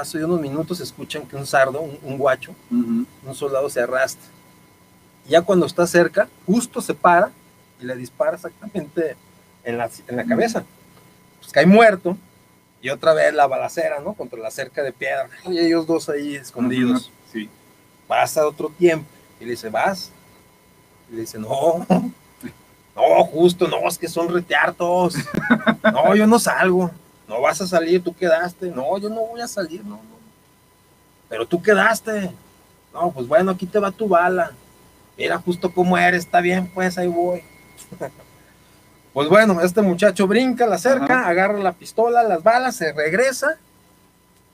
[0.00, 4.26] paso de unos minutos escuchan que un sardo, un, guacho, un soldado se arrastra.
[5.28, 7.30] Ya cuando está cerca, justo se para
[7.78, 9.14] y le dispara exactamente
[9.62, 10.64] en la, en la cabeza.
[11.38, 12.16] Pues cae muerto
[12.80, 14.14] y otra vez la balacera, ¿no?
[14.14, 15.28] Contra la cerca de piedra.
[15.44, 17.12] Y ellos dos ahí escondidos.
[17.30, 17.50] Sí.
[18.08, 19.06] Pasa otro tiempo
[19.38, 20.12] y le dice, ¿vas?
[21.10, 21.86] Y le dice, no,
[22.96, 25.16] no, justo, no, es que son reteartos.
[25.92, 26.90] No, yo no salgo
[27.30, 28.70] no vas a salir, tú quedaste.
[28.72, 30.20] No, yo no voy a salir, no, no.
[31.28, 32.32] Pero tú quedaste.
[32.92, 34.50] No, pues bueno, aquí te va tu bala.
[35.16, 37.44] Mira justo cómo eres, está bien, pues ahí voy.
[39.14, 43.58] pues bueno, este muchacho brinca, la cerca, agarra la pistola, las balas, se regresa.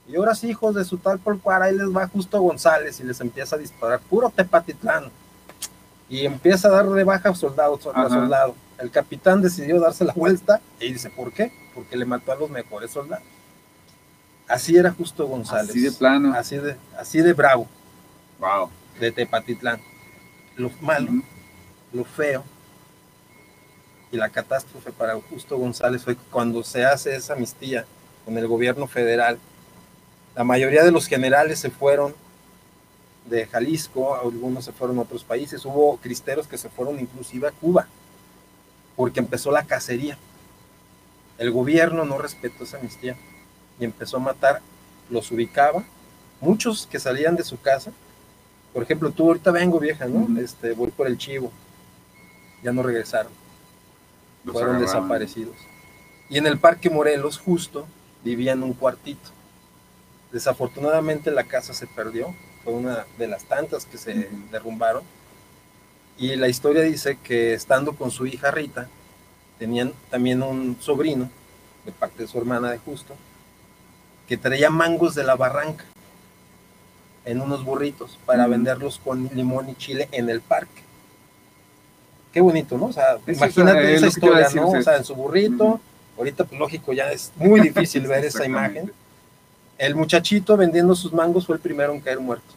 [0.06, 3.04] Y ahora sí, hijos de su tal por cual, ahí les va justo González y
[3.04, 5.10] les empieza a disparar, puro Tepatitlán.
[6.10, 8.54] Y empieza a dar de baja a soldado, a soldado.
[8.78, 11.52] El capitán decidió darse la vuelta y dice, ¿por qué?
[11.74, 13.24] Porque le mató a los mejores soldados.
[14.48, 15.70] Así era justo González.
[15.70, 16.34] Así de plano.
[16.34, 17.66] Así de, así de bravo.
[18.38, 18.70] Wow.
[19.00, 19.80] De Tepatitlán.
[20.56, 21.10] Lo malo,
[21.92, 22.44] lo feo
[24.12, 27.84] y la catástrofe para Justo González fue cuando se hace esa amnistía
[28.24, 29.38] con el gobierno federal.
[30.34, 32.14] La mayoría de los generales se fueron
[33.26, 37.52] de Jalisco, algunos se fueron a otros países, hubo cristeros que se fueron inclusive a
[37.52, 37.88] Cuba
[38.96, 40.16] porque empezó la cacería.
[41.38, 43.16] El gobierno no respetó esa amnistía
[43.78, 44.62] y empezó a matar,
[45.10, 45.84] los ubicaba,
[46.40, 47.92] muchos que salían de su casa,
[48.72, 50.38] por ejemplo, tú ahorita vengo vieja, ¿no?
[50.40, 51.52] Este, voy por el chivo,
[52.62, 53.32] ya no regresaron,
[54.44, 55.56] fueron desaparecidos.
[56.28, 57.86] Y en el Parque Morelos, justo,
[58.24, 59.30] vivían un cuartito.
[60.32, 65.04] Desafortunadamente la casa se perdió, fue una de las tantas que se derrumbaron
[66.18, 68.88] y la historia dice que estando con su hija Rita,
[69.58, 71.30] tenían también un sobrino,
[71.84, 73.14] de parte de su hermana de Justo,
[74.26, 75.84] que traía mangos de la barranca
[77.24, 80.82] en unos burritos para venderlos con limón y chile en el parque.
[82.32, 82.86] Qué bonito, ¿no?
[82.86, 84.70] O sea, imagínate esa historia, ¿no?
[84.70, 85.80] O sea, en su burrito,
[86.16, 88.92] ahorita pues lógico, ya es muy difícil ver esa imagen.
[89.78, 92.55] El muchachito vendiendo sus mangos fue el primero en caer muerto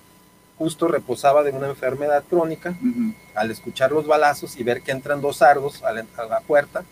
[0.60, 2.76] justo reposaba de una enfermedad crónica,
[3.34, 6.84] al escuchar los balazos y ver que entran dos sardos a la, puerta,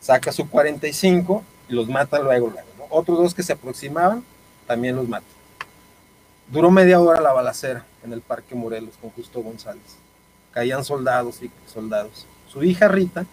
[0.00, 2.52] saca su 45 y los mata luego.
[2.90, 4.24] Otros dos que se aproximaban,
[4.66, 5.24] también los mata.
[6.50, 9.96] Duró media hora la balacera en el Parque Morelos con Justo González.
[10.52, 12.26] Caían soldados y soldados.
[12.52, 13.24] Su hija Rita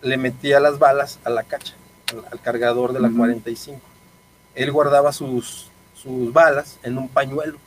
[0.00, 1.74] le metía las balas a la cacha,
[2.30, 3.80] al, cargador de la 45.
[4.54, 7.58] Él guardaba sus, sus balas en un pañuelo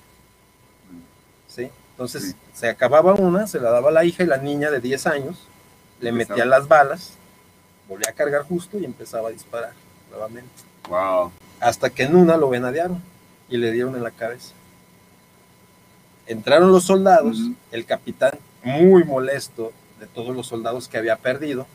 [1.57, 5.07] entonces se acababa una, se la daba a la hija y la niña de 10
[5.07, 5.47] años,
[5.99, 7.13] le metía las balas,
[7.87, 9.73] volvía a cargar justo y empezaba a disparar
[10.09, 10.49] nuevamente.
[10.87, 11.31] Wow.
[11.59, 13.01] Hasta que en una lo venadearon
[13.49, 14.53] y le dieron en la cabeza.
[16.25, 17.37] Entraron los soldados,
[17.71, 18.31] el capitán
[18.63, 21.67] muy molesto de todos los soldados que había perdido,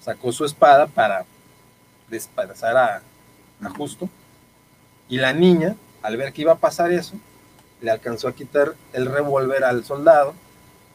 [0.00, 1.24] sacó su espada para
[2.08, 3.02] despedazar a,
[3.62, 4.08] a Justo.
[5.08, 7.14] Y la niña, al ver que iba a pasar eso,
[7.80, 10.34] le alcanzó a quitar el revólver al soldado,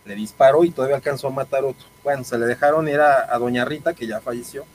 [0.06, 1.86] le disparó y todavía alcanzó a matar otro.
[2.04, 4.65] Bueno, se le dejaron ir a, a Doña Rita, que ya falleció.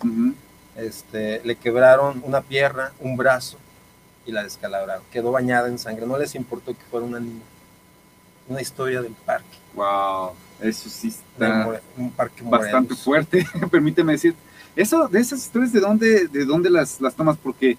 [0.76, 3.56] Este, le quebraron una pierna, un brazo
[4.24, 5.02] y la descalabraron.
[5.10, 6.06] Quedó bañada en sangre.
[6.06, 7.42] No les importó que fuera una niña.
[8.48, 9.56] Una historia del parque.
[9.74, 13.02] Wow, eso sí está un parque bastante Morelos.
[13.02, 14.34] fuerte, permíteme decir.
[14.76, 17.36] Eso, de esas historias, ¿de dónde, de dónde las, las tomas?
[17.38, 17.76] Porque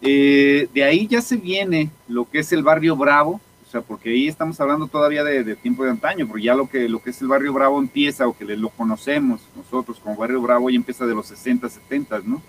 [0.00, 3.40] eh, de ahí ya se viene lo que es el barrio Bravo,
[3.74, 6.88] sea, porque ahí estamos hablando todavía de, de tiempo de antaño, porque ya lo que,
[6.88, 10.40] lo que es el barrio Bravo empieza, o que le- lo conocemos nosotros como barrio
[10.40, 12.40] Bravo, ya empieza de los 60, 70, ¿no?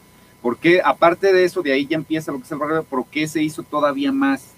[0.41, 3.27] Porque aparte de eso, de ahí ya empieza lo que es el barrio, ¿por qué
[3.27, 4.51] se hizo todavía más,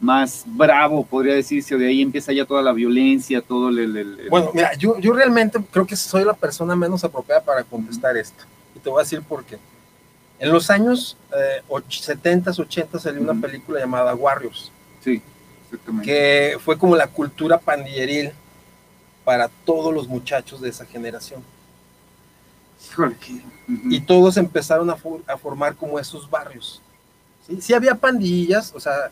[0.00, 1.76] más bravo, podría decirse?
[1.78, 3.78] De ahí empieza ya toda la violencia, todo el...
[3.78, 7.62] el- el- Bueno, mira, yo, yo realmente creo que soy la persona menos apropiada para
[7.62, 8.44] contestar esto.
[8.74, 9.58] Y te voy a decir por qué.
[10.40, 14.72] En los años eh, och- 70s, 80 salió una película llamada Warriors,
[15.04, 15.22] Sí.
[16.02, 18.32] Que fue como la cultura pandilleril
[19.24, 21.42] para todos los muchachos de esa generación.
[22.90, 23.16] Híjole,
[23.90, 26.80] y todos empezaron a, for- a formar como esos barrios.
[27.46, 27.60] ¿sí?
[27.60, 29.10] Sí había pandillas, o sea,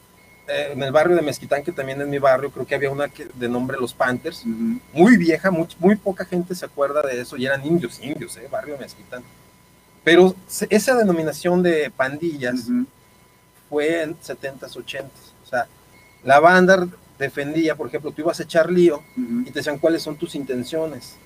[0.49, 3.09] eh, en el barrio de Mezquitán, que también es mi barrio, creo que había una
[3.09, 4.81] que, de nombre Los Panthers, Ujú.
[4.93, 8.49] muy vieja, muy, muy poca gente se acuerda de eso, y eran indios, indios, eh,
[8.51, 9.23] barrio de Mezquitán.
[10.05, 12.87] Pero se- esa denominación de pandillas Ujú.
[13.69, 15.11] fue en 70s, 80s.
[15.45, 15.67] O sea,
[16.25, 16.87] la banda
[17.19, 21.17] defendía, por ejemplo, tú ibas a echar lío y te decían cuáles son tus intenciones.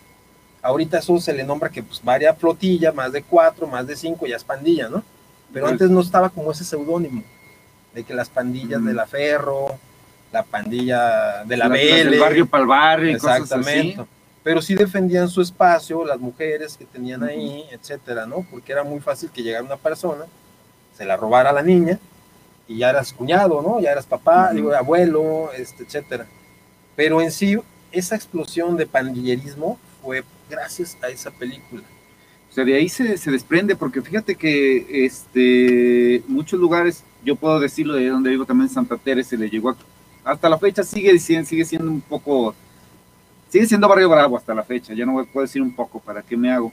[0.63, 4.27] Ahorita eso se le nombra que pues varia flotilla, más de cuatro, más de cinco,
[4.27, 5.03] ya es pandilla, ¿no?
[5.53, 7.25] Pero antes no estaba como ese seudónimo
[7.95, 8.89] de que las pandillas Ujú.
[8.89, 9.79] de la Ferro,
[10.33, 14.01] la pandilla de la las del Vélez, barrio para el barrio cosas exactamente.
[14.01, 14.11] así.
[14.43, 18.47] Pero sí defendían su espacio, las mujeres que tenían ahí, etcétera, ¿no?
[18.51, 20.25] Porque era muy fácil que llegara una persona,
[20.97, 21.99] se la robara a la niña
[22.71, 23.81] y ya eras cuñado, ¿no?
[23.81, 26.27] Ya eras papá, digo, abuelo, este, etcétera.
[26.95, 27.59] Pero en sí,
[27.91, 31.83] esa explosión de pandillerismo fue gracias a esa película.
[32.49, 37.59] O sea, de ahí se, se desprende, porque fíjate que este, muchos lugares, yo puedo
[37.59, 39.77] decirlo de donde vivo también, Santa Teresa, se le llegó a-
[40.23, 42.55] hasta la fecha sigue, sigue siendo un poco,
[43.49, 46.37] sigue siendo barrio bravo hasta la fecha, ya no puedo decir un poco, ¿para qué
[46.37, 46.73] me hago?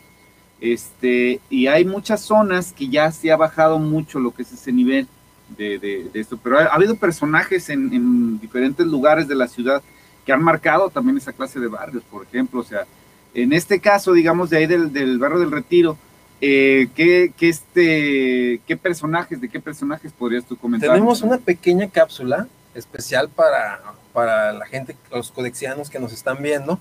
[0.61, 4.71] Este, y hay muchas zonas que ya se ha bajado mucho lo que es ese
[4.71, 5.07] nivel
[5.55, 9.81] de, esto, pero ha, ha habido personajes en, en diferentes lugares de la ciudad
[10.25, 12.85] que han marcado también esa clase de barrios, por ejemplo, o sea,
[13.33, 15.97] en este caso, digamos, de ahí del, barrio del Retiro,
[16.41, 20.89] eh, ¿qué, qué este, ¿qué personajes, de qué personajes podrías tú comentar?
[20.89, 23.81] Tenemos una pequeña cápsula especial para,
[24.11, 26.79] para la gente, los codexianos que nos están viendo,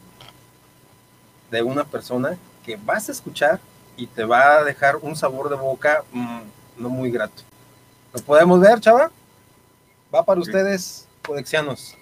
[1.50, 3.60] de una persona que vas a escuchar
[3.96, 6.40] y te va a dejar un sabor de boca mm,
[6.78, 7.42] no muy grato.
[8.16, 9.10] ¿Lo podemos ver, chava?
[10.14, 10.46] Va para Ok.
[10.46, 11.94] ustedes, codexianos.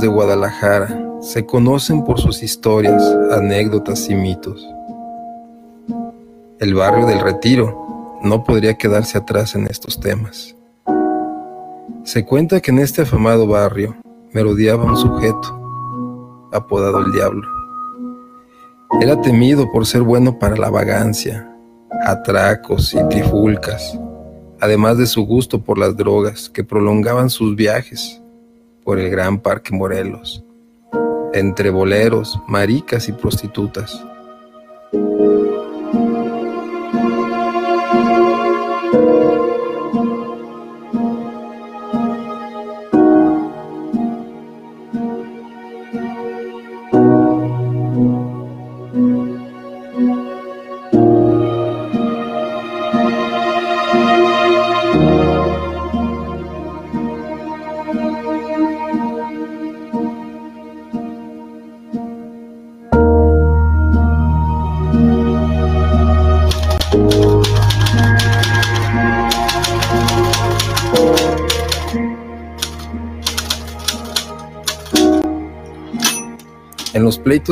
[0.00, 4.64] De Guadalajara se conocen por sus historias, anécdotas y mitos.
[6.60, 10.54] El barrio del Retiro no podría quedarse atrás en estos temas.
[12.04, 13.96] Se cuenta que en este afamado barrio
[14.32, 17.48] merodeaba un sujeto, apodado el Diablo.
[19.00, 21.50] Era temido por ser bueno para la vagancia,
[22.04, 23.98] atracos y trifulcas,
[24.60, 28.22] además de su gusto por las drogas que prolongaban sus viajes
[28.88, 30.42] por el gran parque Morelos,
[31.34, 34.02] entre boleros, maricas y prostitutas.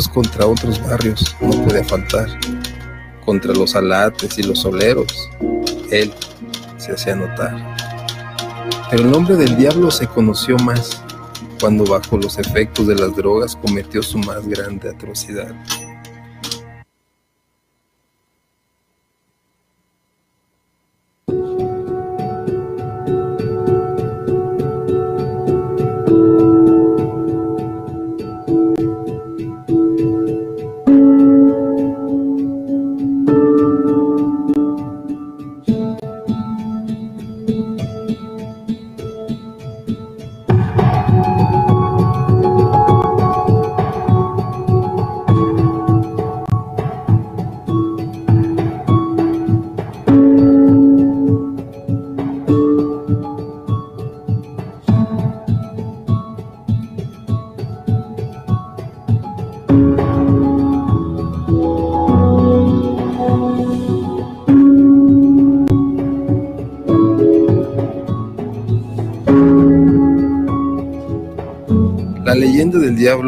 [0.04, 2.28] Contra otros barrios no podía faltar.
[3.24, 5.30] Contra los alates y los soleros,
[5.90, 6.12] él
[6.76, 7.56] se hacía notar.
[8.90, 11.02] Pero el nombre del diablo se conoció más
[11.58, 15.54] cuando bajo los efectos de las drogas cometió su más grande atrocidad.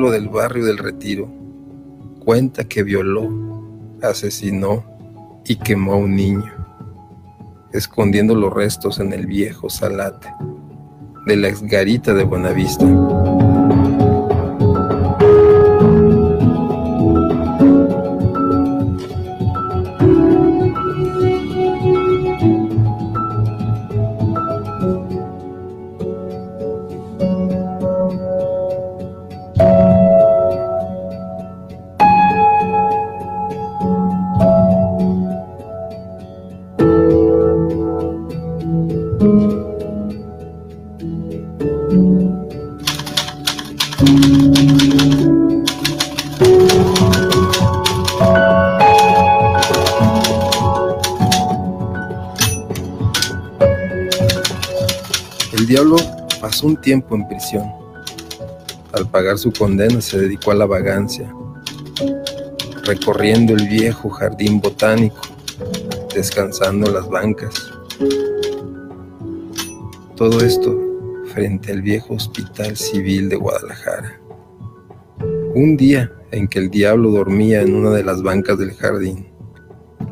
[0.07, 1.29] Del barrio del retiro
[2.25, 3.29] cuenta que violó,
[4.03, 4.85] asesinó
[5.45, 6.53] y quemó a un niño,
[7.73, 10.29] escondiendo los restos en el viejo salate
[11.27, 12.87] de la exgarita de Buenavista.
[56.89, 57.71] Tiempo en prisión.
[58.95, 61.31] Al pagar su condena se dedicó a la vagancia,
[62.85, 65.21] recorriendo el viejo jardín botánico,
[66.15, 67.53] descansando las bancas.
[70.17, 70.81] Todo esto
[71.35, 74.19] frente al viejo Hospital Civil de Guadalajara.
[75.55, 79.29] Un día en que el diablo dormía en una de las bancas del jardín,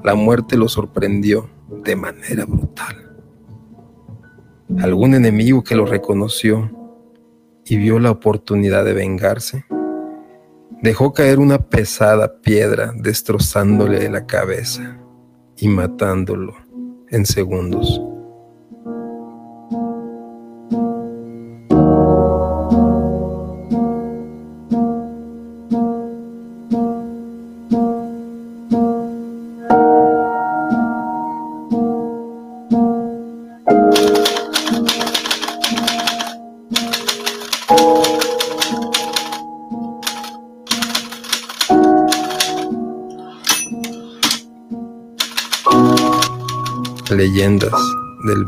[0.04, 1.48] la muerte lo sorprendió
[1.84, 2.65] de manera brutal
[4.78, 6.70] algún enemigo que lo reconoció
[7.64, 9.64] y vio la oportunidad de vengarse,
[10.82, 14.98] dejó caer una pesada piedra destrozándole la cabeza
[15.56, 16.54] y matándolo
[17.10, 18.00] en segundos.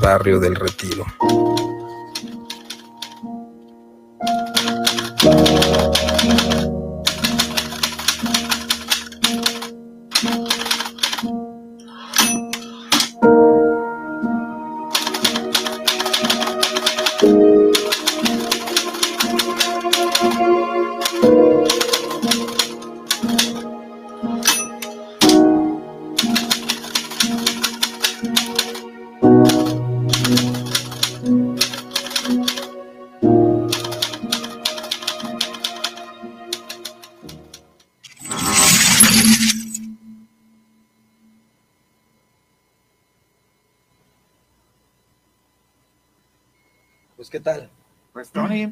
[0.08, 1.04] Barrio del Retiro.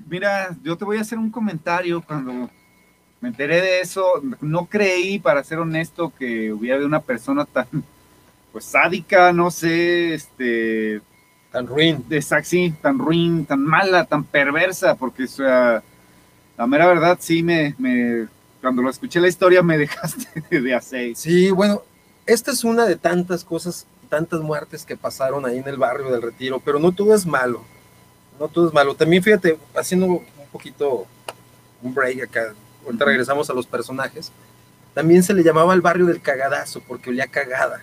[0.08, 2.50] Mira, yo te voy a hacer un comentario cuando
[3.20, 4.04] me enteré de eso,
[4.40, 7.66] no creí, para ser honesto, que hubiera una persona tan,
[8.52, 11.00] pues, sádica, no sé, este...
[11.52, 12.04] Tan ruin.
[12.08, 12.22] De
[12.82, 15.82] tan ruin, tan mala, tan perversa, porque, o sea,
[16.58, 18.26] la mera verdad, sí me, me
[18.60, 21.16] cuando lo escuché la historia me dejaste de hacer.
[21.16, 21.82] Sí, bueno,
[22.26, 26.20] esta es una de tantas cosas, tantas muertes que pasaron ahí en el barrio del
[26.20, 27.64] Retiro, pero no todo es malo
[28.38, 28.94] no todo es malo.
[28.94, 31.06] También fíjate, haciendo un poquito
[31.82, 34.32] un break acá, ahorita regresamos a los personajes,
[34.94, 37.82] también se le llamaba el barrio del cagadazo porque olía cagada.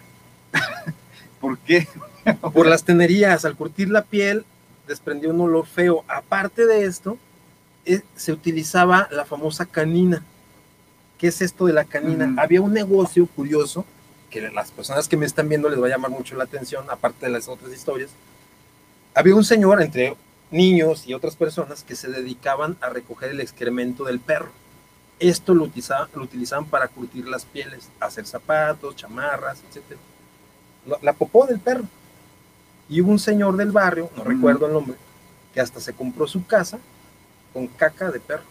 [1.40, 1.88] ¿Por qué?
[2.54, 4.46] Por las tenerías, al curtir la piel
[4.88, 6.04] desprendió un olor feo.
[6.08, 7.18] Aparte de esto,
[7.86, 10.24] eh, se utilizaba la famosa canina
[11.24, 12.26] ¿qué es esto de la canina?
[12.26, 12.36] Ujú.
[12.38, 13.86] Había un negocio curioso
[14.30, 17.28] que las personas que me están viendo les va a llamar mucho la atención, aparte
[17.28, 18.10] de las otras historias.
[19.16, 20.18] Había un señor entre
[20.54, 24.52] niños y otras personas que se dedicaban a recoger el excremento del perro.
[25.20, 29.98] Esto lo, utiliza- lo utilizaban para curtir las pieles, hacer zapatos, chamarras, etc.
[30.86, 31.84] La, la popó del perro.
[32.90, 34.96] Y hubo un señor del barrio, no recuerdo el nombre,
[35.54, 36.80] que hasta se compró su casa
[37.54, 38.44] con caca de perro.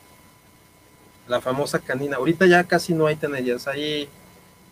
[1.28, 2.16] La famosa canina.
[2.16, 4.08] Ahorita ya casi no hay tenerías ahí,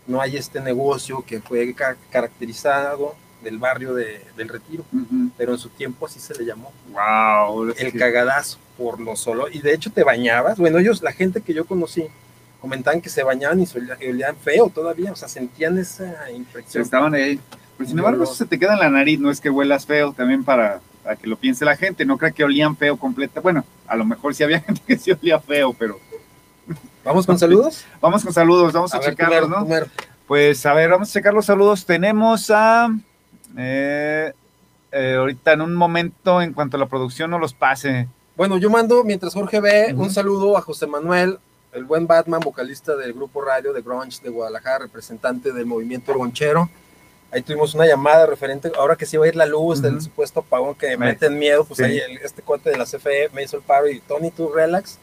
[0.06, 4.84] no hay este negocio que fue ca- caracterizado del barrio de- del retiro,
[5.36, 7.72] pero en su tiempo así se le llamó Wow.
[7.76, 9.48] el cagadazo por lo solo.
[9.48, 10.58] Y de hecho te bañabas.
[10.58, 12.06] Bueno, ellos, la gente que yo conocí,
[12.60, 16.30] comentaban que se bañaban y se olía- y olían feo todavía, o sea, sentían esa
[16.30, 16.82] infección.
[16.82, 17.40] estaban ahí.
[17.78, 20.12] Pero sin embargo, eso se te queda en la nariz, no es que huelas feo,
[20.12, 23.40] también para, para que lo piense la gente, no creo que olían feo completa.
[23.40, 25.98] Bueno, a lo mejor sí había gente que sí olía feo, pero
[27.02, 27.84] Vamos con saludos.
[28.00, 29.64] vamos con saludos, vamos a, ver, checarlos, primero, ¿no?
[29.64, 29.86] primero.
[30.26, 31.86] Pues a ver, vamos a checar los saludos.
[31.86, 32.88] Tenemos a.
[33.56, 34.32] eh,
[34.92, 38.08] eh, ahorita en un momento, en cuanto a la producción no los pase.
[38.36, 40.02] Bueno, yo mando, mientras Jorge ve, Ujú.
[40.04, 41.38] un saludo a José Manuel,
[41.72, 46.68] el buen Batman, vocalista del grupo radio de Grunge de Guadalajara, representante del movimiento ronchero.
[47.32, 50.02] Ahí tuvimos una llamada referente, ahora que se iba a ir la luz del Ujú.
[50.04, 51.84] supuesto apagón que Me- meten miedo, pues sí.
[51.84, 54.98] ahí el- este cuate de la CFE me hizo el paro y Tony, tú relax,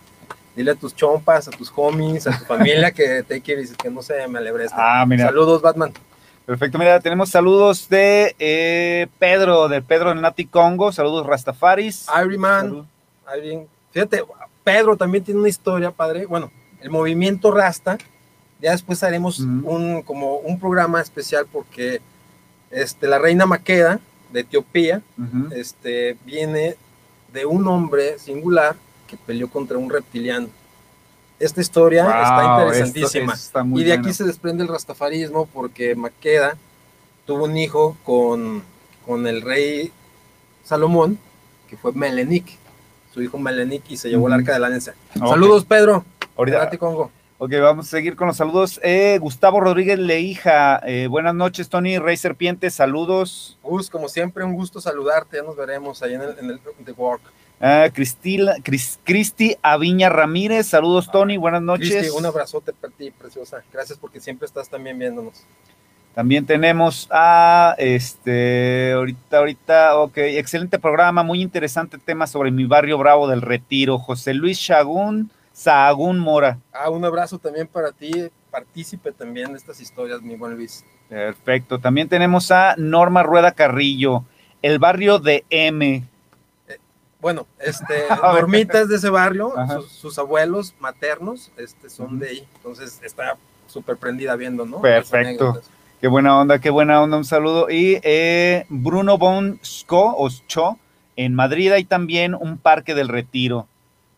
[0.53, 4.01] dile a tus chompas, a tus homies, a tu familia que te que, que no
[4.01, 5.25] se me alebre Ah, mira.
[5.27, 5.93] Saludos, Batman.
[6.47, 10.93] Perfecto, mira, tenemos saludos de eh, Pedro, de Pedro Nati Congo.
[10.93, 12.07] Saludos Rastafaris.
[12.23, 12.87] Irie Man,
[13.25, 13.65] Salud.
[13.91, 14.23] Fíjate,
[14.63, 16.25] Pedro también tiene una historia, padre.
[16.25, 17.97] Bueno, el movimiento Rasta,
[18.61, 21.99] ya después haremos un, como un programa especial porque
[22.71, 23.99] este, la reina Maqueda
[24.31, 25.01] de Etiopía
[25.51, 26.77] este, viene
[27.33, 30.47] de un hombre singular que peleó contra un reptiliano.
[31.39, 33.33] Esta historia está interesantísima.
[33.33, 33.93] está y de bueno.
[34.01, 36.57] aquí se desprende el rastafarismo porque Maqueda
[37.25, 38.63] tuvo un hijo con,
[39.05, 39.91] con el rey
[40.63, 41.19] Salomón,
[41.69, 42.57] que fue Melenik,
[43.13, 44.93] su hijo Melenik, y se llevó el arca de la alianza.
[45.13, 46.03] Saludos, Pedro.
[46.35, 47.11] Ahorita, Congo.
[47.39, 48.79] Ok, vamos a seguir con los saludos.
[48.83, 53.59] Eh, Gustavo Rodríguez Leija, eh, buenas noches, Tony Rey Serpiente, saludos.
[53.61, 55.37] Gus, como siempre, un gusto saludarte.
[55.37, 57.21] Ya nos veremos ahí en el, en el The Work.
[57.59, 61.89] Ah, Cris- Cristi Aviña Ramírez, saludos, Tony, buenas noches.
[61.89, 63.63] Cristi, un abrazote para ti, preciosa.
[63.73, 65.43] Gracias porque siempre estás también viéndonos.
[66.13, 72.97] También tenemos a este, ahorita, ahorita, ok, excelente programa, muy interesante tema sobre mi barrio
[72.97, 73.99] bravo del Retiro.
[73.99, 76.59] José Luis Shagún, Sahagún Mora.
[76.73, 78.11] Ah, un abrazo también para ti,
[78.51, 80.83] partícipe también de estas historias, mi buen Luis.
[81.09, 81.79] Perfecto.
[81.79, 84.23] También tenemos a Norma Rueda Carrillo,
[84.61, 86.03] el barrio de M.
[87.19, 88.03] Bueno, este.
[88.21, 93.37] Normita es de ese barrio, sus, sus abuelos maternos este, son de ahí, entonces está
[93.67, 94.81] súper prendida viendo, ¿no?
[94.81, 95.61] Perfecto.
[95.99, 97.71] Qué buena onda, qué buena onda, un saludo.
[97.71, 100.29] Y eh, Bruno Bon Sco, o
[101.15, 103.67] en Madrid hay también un parque del retiro.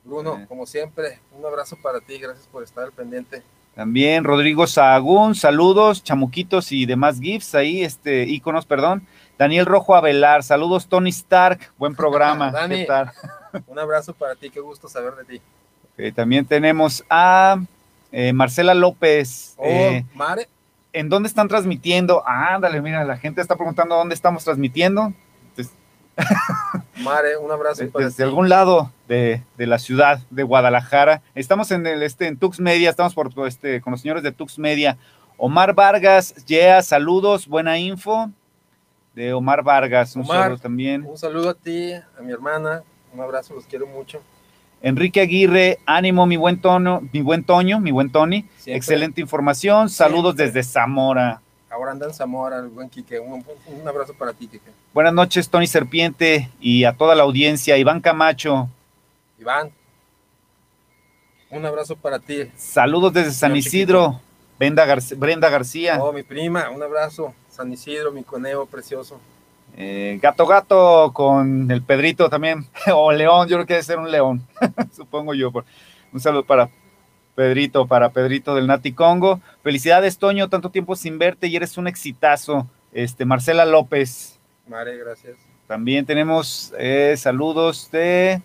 [0.03, 0.45] Bruno, Eh.
[0.47, 3.43] como siempre, un abrazo para ti, gracias por estar al pendiente.
[3.75, 9.07] También Rodrigo Sahagún, saludos, chamuquitos y demás gifs ahí, este, íconos, perdón.
[9.39, 12.51] Daniel Rojo Avelar, saludos Tony Stark, buen programa.
[12.51, 12.79] Dani.
[12.79, 13.09] ¿Qué tal?
[13.67, 15.39] Un abrazo para ti, qué gusto saber de
[15.95, 16.11] ti.
[16.11, 17.57] También tenemos a
[18.11, 19.53] eh, Marcela López.
[19.55, 20.49] Oh, eh, Mare,
[20.91, 22.21] ¿En dónde están transmitiendo?
[22.27, 25.13] Ah, ándale, mira, la gente está preguntando dónde estamos transmitiendo.
[25.51, 25.73] Entonces,
[26.97, 28.23] Mare, un abrazo para desde ti.
[28.23, 31.21] algún lado de, de la ciudad de Guadalajara.
[31.33, 34.59] Estamos en el este en Tux Media, estamos por este con los señores de Tux
[34.59, 34.97] Media.
[35.37, 38.29] Omar Vargas, yeah, saludos, buena info
[39.19, 40.43] de Omar Vargas, un Omar.
[40.43, 41.03] saludo también.
[41.05, 44.21] Un saludo a ti, a mi hermana, un abrazo, los quiero mucho.
[44.81, 48.43] Enrique Aguirre, ánimo, mi buen tono, mi buen Toño, mi buen Tony.
[48.55, 48.77] Siempre.
[48.77, 49.89] Excelente información.
[49.89, 50.45] Saludos Siempre.
[50.45, 51.41] desde Zamora.
[51.69, 53.19] Ahora anda en Zamora, el buen Quique.
[53.19, 54.71] Un, un abrazo para ti, Quique.
[54.93, 57.77] Buenas noches, Tony Serpiente, y a toda la audiencia.
[57.77, 58.69] Iván Camacho,
[59.37, 59.69] Iván,
[61.51, 62.49] un abrazo para ti.
[62.55, 64.21] saludos desde San Isidro.
[64.57, 66.01] Brenda, Garc- Brenda García.
[66.01, 67.33] Oh, mi prima, un abrazo.
[67.59, 69.19] San Isidro, mi conejo precioso.
[69.75, 72.65] Eh, gato Gato con el Pedrito también.
[72.95, 74.41] o León, yo creo que debe ser un león.
[74.95, 75.51] Supongo yo.
[76.13, 76.69] Un saludo para
[77.35, 79.41] Pedrito, para Pedrito del Nati Congo.
[79.61, 82.65] Felicidades, Toño, tanto tiempo sin verte y eres un exitazo.
[82.93, 84.39] Este, Marcela López.
[84.65, 85.35] Mare, gracias.
[85.67, 88.41] También tenemos eh, saludos de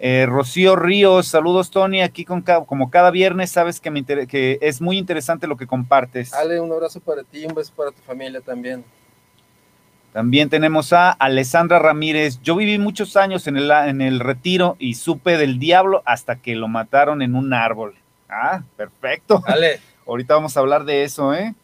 [0.00, 1.28] eh, Rocío Ríos.
[1.28, 2.00] Saludos, Tony.
[2.00, 5.66] Aquí con ca- como cada viernes, sabes que, me que es muy interesante lo que
[5.66, 6.32] compartes.
[6.32, 8.82] Ale, un abrazo para ti, un beso para tu familia también.
[10.12, 12.40] También tenemos a Alessandra Ramírez.
[12.42, 16.56] Yo viví muchos años en el, en el retiro y supe del diablo hasta que
[16.56, 17.94] lo mataron en un árbol.
[18.28, 19.42] Ah, perfecto.
[19.46, 19.78] Dale.
[20.06, 21.54] Ahorita vamos a hablar de eso, ¿eh?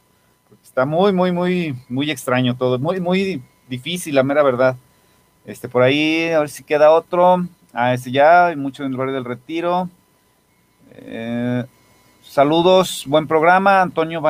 [0.62, 4.76] está muy, muy, muy, muy extraño todo, muy, muy difícil, la mera verdad.
[5.44, 7.46] Este, por ahí, a ver si queda otro.
[7.78, 9.90] Ah, ese ya, hay mucho en el barrio del retiro.
[10.94, 11.62] Eh,
[12.22, 14.22] saludos, buen programa, Antonio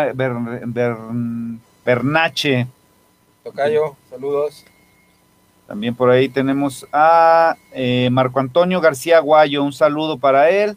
[1.85, 2.67] Bernache.
[3.45, 4.65] Tocayo, saludos.
[5.69, 10.77] También por ahí tenemos a eh, Marco Antonio García Guayo, un saludo para él.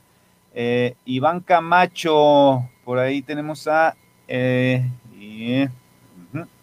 [0.53, 3.95] Eh, Iván Camacho, por ahí tenemos a...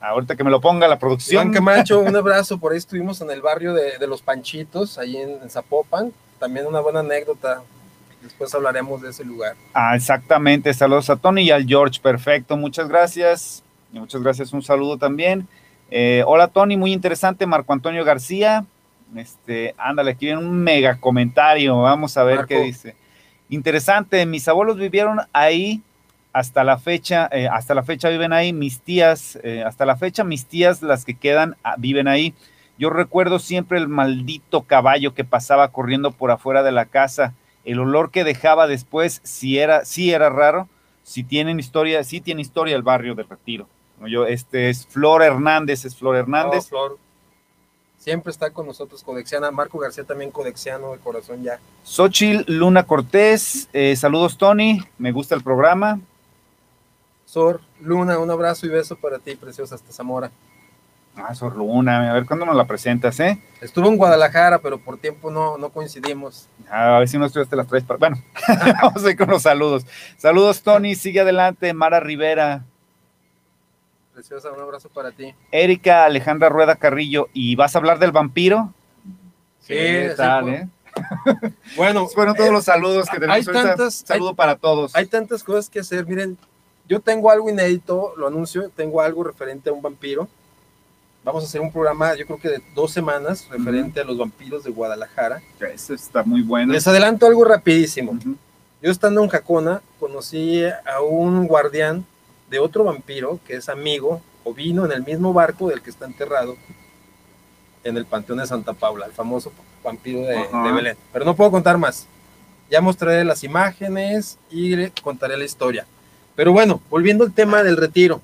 [0.01, 1.49] ahorita que me lo ponga la producción.
[1.49, 5.49] Iván Camacho, un abrazo, por ahí estuvimos en el barrio de, Los Panchitos, ahí en,
[5.51, 6.13] Zapopan.
[6.39, 7.63] También una buena anécdota,
[8.23, 9.55] después hablaremos de ese lugar.
[9.73, 13.63] Ah, exactamente, saludos a Tony y al George, perfecto, muchas gracias.
[13.93, 15.49] Muchas gracias, un saludo también.
[15.91, 18.67] Eh, hola Tony, muy interesante, Marco Antonio García.
[19.15, 22.97] Este, ándale, aquí viene un mega comentario, vamos a ver qué dice.
[23.49, 25.81] Interesante, mis abuelos vivieron ahí
[26.37, 30.23] hasta la fecha, eh, hasta la fecha viven ahí, mis tías, eh, hasta la fecha
[30.23, 32.35] mis tías, las que quedan, ah, viven ahí.
[32.77, 37.33] Yo recuerdo siempre el maldito caballo que pasaba corriendo por afuera de la casa,
[37.65, 40.69] el olor que dejaba después, si era, sí era raro,
[41.03, 43.67] si tienen historia, sí tiene historia el barrio de Retiro.
[44.07, 46.69] Yo, este es Flor Hernández, es Flor Hernández.
[46.69, 46.99] Flor.
[47.97, 49.51] Siempre está con nosotros Codexiana.
[49.51, 51.59] Marco García también Codexiano de corazón ya.
[51.83, 55.99] Xochil Luna Cortés, eh, saludos Tony, me gusta el programa.
[57.37, 60.31] Sor Luna, un abrazo y beso para ti, preciosa, hasta Zamora.
[61.17, 63.39] Ah, Sor Luna, a ver cuándo nos la presentas, ¿eh?
[63.61, 66.49] Estuvo en Guadalajara, pero por tiempo no, no coincidimos.
[66.71, 67.85] a ver si no estuviste las tres.
[67.87, 68.17] Bueno,
[68.83, 69.85] vamos a ir con los saludos.
[70.17, 71.75] Saludos, Tony, sigue adelante.
[71.75, 72.65] Mara Rivera,
[74.15, 75.35] Preciosa, un abrazo para ti.
[75.53, 78.73] Erika Alejandra Rueda Carrillo, ¿y vas a hablar del vampiro?
[79.61, 79.77] Sí,
[80.17, 80.69] tal, eh?
[81.77, 83.47] Bueno, fueron todos los saludos que tenemos.
[83.47, 84.97] Hay tantas, saludo para todos.
[84.97, 86.07] Hay tantas cosas que hacer.
[86.07, 86.39] Miren,
[86.89, 90.29] yo tengo algo inédito, lo anuncio, tengo algo referente a un vampiro.
[91.25, 94.63] Vamos a hacer un programa, yo creo que de dos semanas, referente a los vampiros
[94.63, 95.43] de Guadalajara.
[95.75, 96.73] Eso está muy bueno.
[96.73, 98.17] Les adelanto algo rapidísimo.
[98.81, 102.05] Yo estando en Jacona, conocí a un guardián
[102.49, 106.05] de otro vampiro que es amigo o vino en el mismo barco del que está
[106.05, 106.57] enterrado
[107.83, 110.97] en el Panteón de Santa Paula, el famoso vampiro de, Belén.
[111.13, 112.07] Pero no puedo contar más.
[112.71, 115.87] Ya mostraré las imágenes y contaré la historia.
[116.37, 118.21] Pero bueno, volviendo al tema del retiro,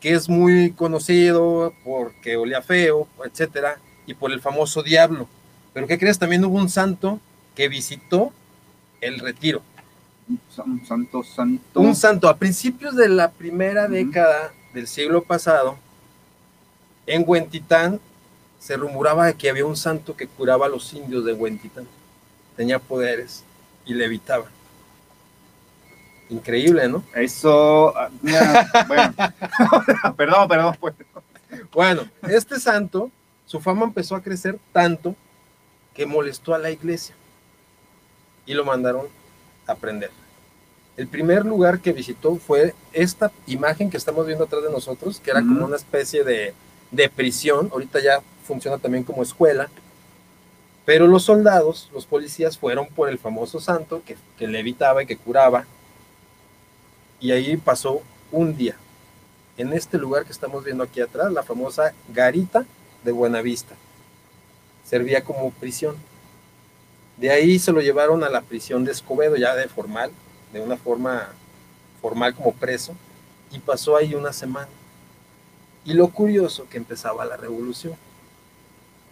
[0.00, 5.28] que es muy conocido porque olía feo, etcétera, y por el famoso diablo.
[5.72, 6.18] Pero ¿qué crees?
[6.18, 7.20] También hubo un santo
[7.54, 8.32] que visitó
[9.00, 9.62] el retiro
[10.28, 11.80] un santo santo.
[11.80, 12.28] Un santo.
[12.28, 15.78] A principios de la primera década del siglo pasado,
[17.06, 18.00] en Huentitán
[18.58, 21.86] se rumoraba que había un santo que curaba a los indios de Huentitán.
[22.56, 23.44] Tenía poderes
[23.86, 24.46] y levitaba.
[26.30, 27.02] Increíble, ¿no?
[27.14, 28.10] Eso, ah,
[28.86, 29.14] bueno,
[30.16, 30.76] perdón, perdón.
[30.78, 30.94] Pues.
[31.72, 33.10] Bueno, este santo,
[33.46, 35.14] su fama empezó a crecer tanto
[35.94, 37.14] que molestó a la iglesia
[38.46, 39.06] y lo mandaron
[39.66, 40.10] aprender.
[40.96, 45.30] El primer lugar que visitó fue esta imagen que estamos viendo atrás de nosotros, que
[45.30, 46.54] era como una especie de,
[47.14, 49.68] prisión, ahorita ya funciona también como escuela,
[50.84, 55.16] pero los soldados, los policías fueron por el famoso santo que, que levitaba y que
[55.16, 55.66] curaba,
[57.20, 58.76] y ahí pasó un día,
[59.56, 62.64] en este lugar que estamos viendo aquí atrás, la famosa garita
[63.04, 63.74] de Buenavista.
[64.84, 65.96] Servía como prisión.
[67.16, 70.12] De ahí se lo llevaron a la prisión de Escobedo, ya de formal,
[70.52, 71.28] de una forma
[72.00, 72.94] formal como preso,
[73.50, 74.68] y pasó ahí una semana.
[75.84, 77.94] Y lo curioso que empezaba la revolución.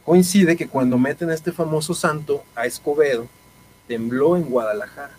[0.04, 3.26] Coincide que cuando meten a este famoso santo a Escobedo,
[3.88, 5.14] tembló en Guadalajara.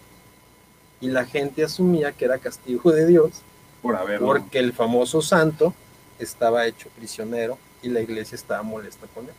[1.00, 3.42] Y la gente asumía que era castigo de Dios
[3.82, 4.26] por haberlo.
[4.28, 5.74] porque el famoso santo
[6.20, 9.34] estaba hecho prisionero y la iglesia estaba molesta con él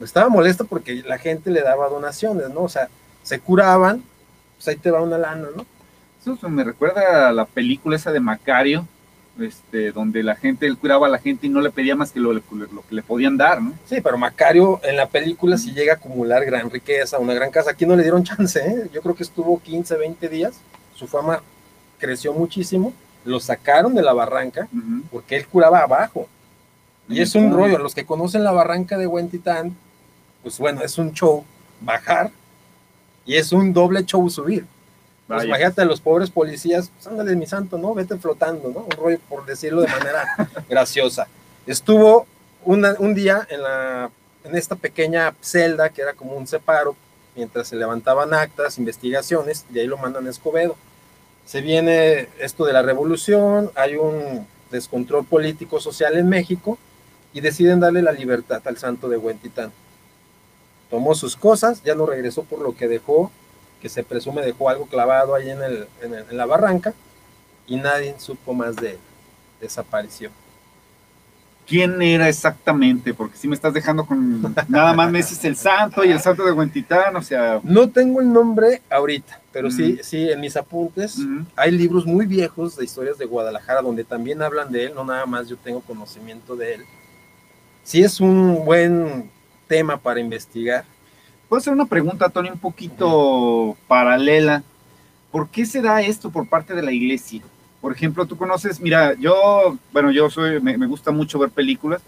[0.00, 2.62] estaba molesta porque la gente le daba donaciones, ¿no?
[2.62, 2.88] O sea,
[3.22, 4.02] se curaban,
[4.56, 5.66] pues ahí te va una lana, ¿no?
[6.20, 8.86] Eso me recuerda a la película esa de Macario,
[9.40, 12.20] este, donde la gente, él curaba a la gente y no le pedía más que
[12.20, 13.74] lo, que le podían dar, ¿no?
[13.86, 17.72] Sí, pero Macario en la película sí llega a acumular gran riqueza, una gran casa.
[17.72, 18.88] Aquí no le dieron chance, ¿eh?
[18.92, 20.60] Yo creo que estuvo 15, 20 días,
[20.94, 21.42] su fama
[21.98, 22.92] creció muchísimo,
[23.24, 24.68] lo sacaron de la barranca
[25.10, 26.28] porque él curaba abajo.
[27.08, 29.76] Y es un rollo, los que conocen la barranca de Huentitán,
[30.42, 31.44] pues bueno, es un show
[31.80, 32.30] bajar
[33.26, 34.66] y es un doble show subir.
[35.26, 37.94] Pues imagínate a los pobres policías, pues ándale mi santo, ¿no?
[37.94, 38.80] Vete flotando, ¿no?
[38.80, 40.24] Un rollo, por decirlo de manera
[40.68, 41.26] graciosa.
[41.66, 42.26] Estuvo
[42.64, 44.10] un día en, la,
[44.44, 46.94] en esta pequeña celda que era como un separo,
[47.34, 50.76] mientras se levantaban actas, investigaciones, y ahí lo mandan a Escobedo.
[51.46, 56.78] Se viene esto de la revolución, hay un descontrol político social en México
[57.32, 59.72] y deciden darle la libertad al santo de Huentitán.
[60.90, 63.30] Tomó sus cosas, ya no regresó por lo que dejó,
[63.84, 66.94] que se presume dejó algo clavado ahí en, el, en, la barranca
[67.66, 68.98] y nadie supo más de él.
[69.60, 70.30] Desapareció.
[71.66, 73.12] ¿Quién era exactamente?
[73.12, 76.46] Porque si me estás dejando con nada más me dices el santo y el santo
[76.46, 77.60] de Huentitán, o sea.
[77.62, 81.18] No tengo el nombre ahorita, pero sí, sí, en mis apuntes
[81.54, 85.26] hay libros muy viejos de historias de Guadalajara donde también hablan de él, no nada
[85.26, 86.84] más yo tengo conocimiento de él.
[87.82, 89.30] Sí es un buen
[89.68, 90.86] tema para investigar.
[91.48, 94.62] Puedo hacer una pregunta, Tony, un poquito paralela.
[95.30, 97.42] ¿Por qué se da esto por parte de la iglesia?
[97.80, 102.00] Por ejemplo, tú conoces, mira, yo, bueno, yo soy, me, gusta mucho ver películas,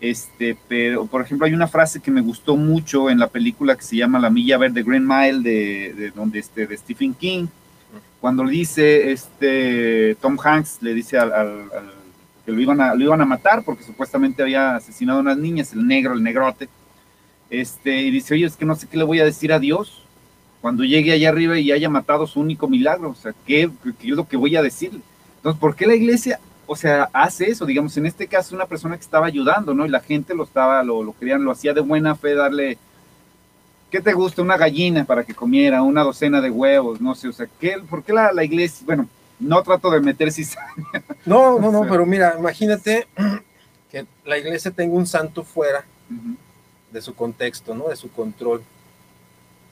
[0.00, 3.82] este, pero por ejemplo hay una frase que me gustó mucho en la película que
[3.82, 7.48] se llama La Milla Verde, Green Mile, de, de, donde, este, de Stephen King,
[8.20, 11.70] cuando dice, este, Tom Hanks le dice al,
[12.44, 15.72] que lo iban, a, lo iban a matar porque supuestamente había asesinado a unas niñas,
[15.72, 16.68] el negro, el negrote,
[17.50, 20.02] este, y dice, oye, es que no sé qué le voy a decir a Dios
[20.60, 24.14] cuando llegue allá arriba y haya matado su único milagro, o sea, ¿qué, qué es
[24.14, 25.00] lo que voy a decirle?
[25.36, 27.64] Entonces, ¿por qué la iglesia, o sea, hace eso?
[27.64, 29.86] Digamos, en este caso, una persona que estaba ayudando, ¿no?
[29.86, 32.76] Y la gente lo estaba, lo, lo querían, lo hacía de buena fe, darle,
[33.90, 34.42] ¿qué te gusta?
[34.42, 38.04] Una gallina para que comiera, una docena de huevos, no sé, o sea, ¿qué, ¿por
[38.04, 39.08] qué la, la iglesia, bueno,
[39.40, 40.68] no trato de meter cizaña.
[41.24, 43.08] No, no, no, pero mira, imagínate
[43.90, 45.84] que la iglesia tenga un santo fuera
[46.90, 47.88] de su contexto, ¿no?
[47.88, 48.62] De su control.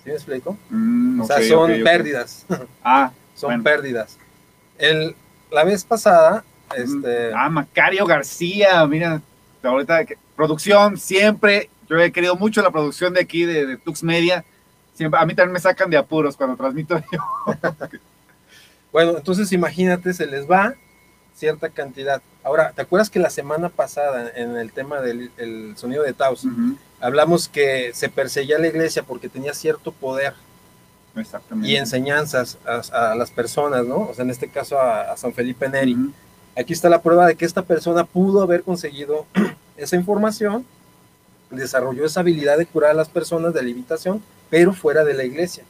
[0.02, 0.56] ¿Sí me explico?
[0.70, 2.46] Mm, o sea, son pérdidas.
[2.82, 4.16] Ah, son pérdidas.
[4.78, 5.14] El,
[5.50, 6.44] la vez pasada,
[6.76, 7.32] este...
[7.34, 9.20] Ah, Macario García, mira,
[9.62, 10.04] ahorita,
[10.36, 14.44] producción, siempre, yo he querido mucho la producción de aquí, de, Tux Media,
[14.94, 17.18] siempre, a mí también me sacan de apuros cuando transmito yo.
[18.92, 20.74] bueno, entonces imagínate, se les va
[21.38, 22.20] cierta cantidad.
[22.42, 26.44] Ahora, ¿te acuerdas que la semana pasada, en el tema del sonido de Taos,
[27.00, 30.34] hablamos que se perseguía la iglesia porque tenía cierto poder?
[31.62, 34.08] y enseñanzas a, las personas, ¿no?
[34.08, 35.96] O sea, en este caso a, San Felipe Neri.
[36.56, 39.26] Aquí está la prueba de que esta persona pudo haber conseguido
[39.76, 40.64] esa información,
[41.50, 43.72] desarrolló esa habilidad de curar a las personas de la
[44.50, 45.64] pero fuera de la iglesia.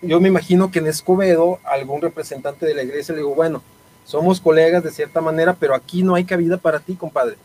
[0.00, 3.62] Yo me imagino que en Escobedo, algún representante de la iglesia le digo, bueno,
[4.08, 7.36] somos colegas de cierta manera, pero aquí no hay cabida para ti, compadre.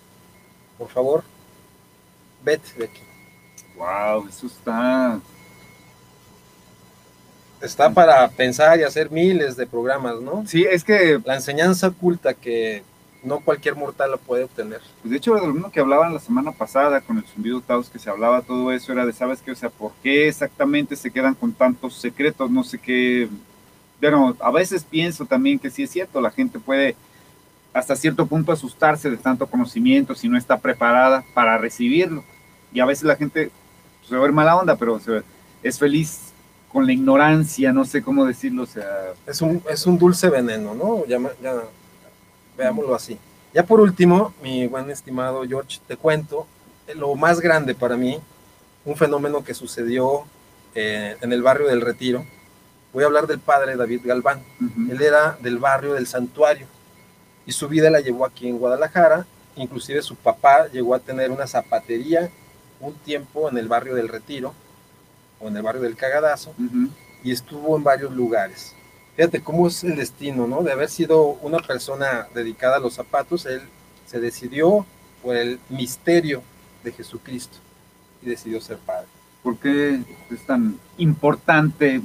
[0.77, 1.21] Por favor,
[2.41, 3.01] vete de aquí.
[3.75, 5.19] Wow, eso está
[7.61, 10.45] está para pensar y hacer miles de programas, ¿no?
[10.47, 11.19] Sí, es que...
[11.25, 12.81] La enseñanza oculta que
[13.23, 14.79] no cualquier mortal la puede obtener.
[15.01, 17.99] Pues de hecho, lo mismo que hablaban la semana pasada con el zumbido Taos, que
[17.99, 19.51] se hablaba todo eso, era de, ¿sabes qué?
[19.51, 22.49] O sea, ¿por qué exactamente se quedan con tantos secretos?
[22.49, 23.27] No sé qué.
[24.03, 26.97] Bueno, a veces pienso también que sí es cierto, la gente puede
[27.71, 32.21] hasta cierto punto asustarse de tanto conocimiento si no está preparada para recibirlo.
[32.73, 33.49] Y a veces la gente
[33.99, 34.99] pues, se ve mala onda, pero
[35.63, 36.33] es feliz
[36.69, 39.13] con la ignorancia, no sé cómo decirlo, o sea...
[39.25, 41.05] Es un, es un dulce veneno, ¿no?
[41.05, 41.61] Ya, ya,
[42.57, 43.17] veámoslo así.
[43.53, 46.45] Ya por último, mi buen estimado George, te cuento
[46.93, 48.19] lo más grande para mí,
[48.83, 50.25] un fenómeno que sucedió
[50.75, 52.25] eh, en el barrio del Retiro.
[52.93, 54.43] Voy a hablar del padre David Galván.
[54.89, 56.67] Él era del barrio del Santuario
[57.45, 59.25] y su vida la llevó aquí en Guadalajara.
[59.55, 62.29] Inclusive su papá llegó a tener una zapatería
[62.79, 64.53] un tiempo en el barrio del Retiro
[65.47, 66.53] en el barrio del Cagadazo,
[67.23, 68.73] y estuvo en varios lugares.
[69.15, 70.63] Fíjate cómo es el destino, ¿no?
[70.63, 73.61] De haber sido una persona dedicada a los zapatos, él
[74.05, 74.85] se decidió
[75.21, 76.41] por el misterio
[76.83, 77.57] de Jesucristo
[78.21, 79.07] y decidió ser padre.
[79.43, 82.01] ¿Por qué es tan importante?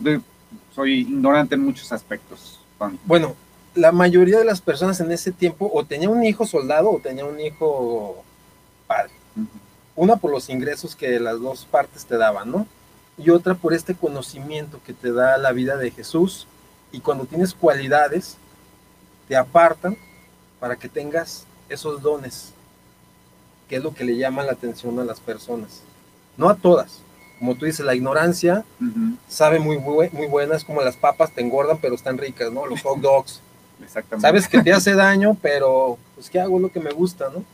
[0.79, 2.61] Soy ignorante en muchos aspectos.
[3.05, 3.35] Bueno,
[3.75, 7.25] la mayoría de las personas en ese tiempo o tenía un hijo soldado o tenía
[7.25, 8.23] un hijo
[8.87, 9.11] padre.
[9.97, 12.69] Una por los ingresos que las dos partes te daban, ¿no?
[13.19, 16.47] y otra por este conocimiento que te da la vida de Jesús.
[16.93, 18.37] Y cuando tienes cualidades,
[19.27, 19.97] te apartan
[20.61, 22.53] para que tengas esos dones,
[23.69, 25.83] que es lo que le llama la atención a las personas.
[26.37, 27.01] No a todas.
[27.39, 28.65] Como tú dices, la ignorancia
[29.29, 32.67] sabe muy, muy, muy buena, es como las papas te engordan, pero están ricas, ¿no?
[32.67, 33.41] Los hot dogs.
[33.83, 34.27] Exactamente.
[34.27, 36.59] Sabes que te hace daño, pero pues ¿qué hago?
[36.59, 37.45] Lo que me gusta, ¿no?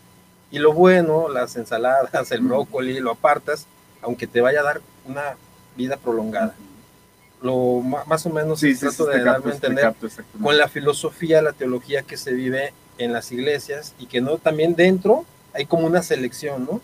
[0.51, 3.67] Y lo bueno, las ensaladas, el brócoli, lo apartas,
[4.03, 5.37] aunque te vaya a dar una
[5.77, 6.55] vida prolongada.
[7.43, 9.95] Lo más o menos sí, trato de darme a entender
[10.43, 14.75] con la filosofía, la teología que se vive en las iglesias y que no también
[14.77, 16.81] dentro hay como una selección, ¿no?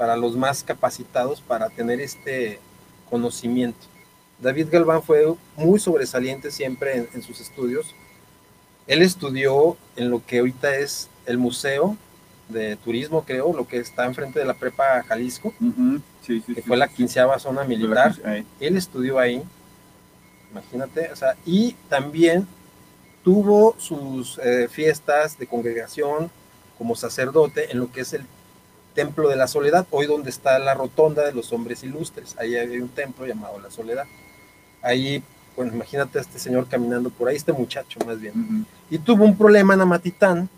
[0.00, 2.58] Para los más capacitados para tener este
[3.10, 3.86] conocimiento.
[4.40, 7.94] David Galván fue muy sobresaliente siempre en, sus estudios.
[8.86, 11.98] Él estudió en lo que ahorita es el Museo
[12.48, 15.52] de Turismo, creo, lo que está enfrente de la Prepa Jalisco,
[16.26, 18.14] que fue la quinceava zona militar.
[18.58, 19.42] Él estudió ahí,
[20.50, 22.46] imagínate, o sea, y también
[23.22, 26.30] tuvo sus eh, fiestas de congregación
[26.78, 28.24] como sacerdote en lo que es el
[28.94, 32.36] Templo de la Soledad, hoy donde está la rotonda de los hombres ilustres.
[32.38, 34.06] Ahí hay un templo llamado La Soledad.
[34.82, 35.22] Ahí,
[35.56, 38.66] bueno, imagínate a este señor caminando por ahí, este muchacho más bien.
[38.90, 40.48] Y tuvo un problema en Amatitán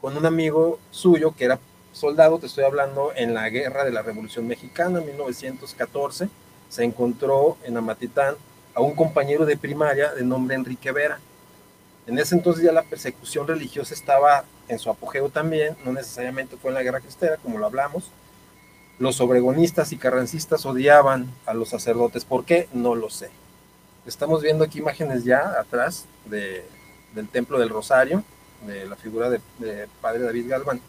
[0.00, 1.58] con un amigo suyo que era
[1.92, 6.28] soldado, te estoy hablando, en la guerra de la Revolución Mexicana, en 1914.
[6.68, 8.36] Se encontró en Amatitán
[8.74, 11.18] a un compañero de primaria de nombre Enrique Vera.
[12.10, 16.72] En ese entonces ya la persecución religiosa estaba en su apogeo también, no necesariamente fue
[16.72, 18.10] en la guerra cristera, como lo hablamos.
[18.98, 22.24] Los obregonistas y carrancistas odiaban a los sacerdotes.
[22.24, 22.68] ¿Por qué?
[22.72, 23.30] No lo sé.
[24.06, 26.64] Estamos viendo aquí imágenes ya atrás de,
[27.14, 28.24] del Templo del Rosario,
[28.66, 29.40] de la figura de,
[30.00, 30.80] Padre David Galván.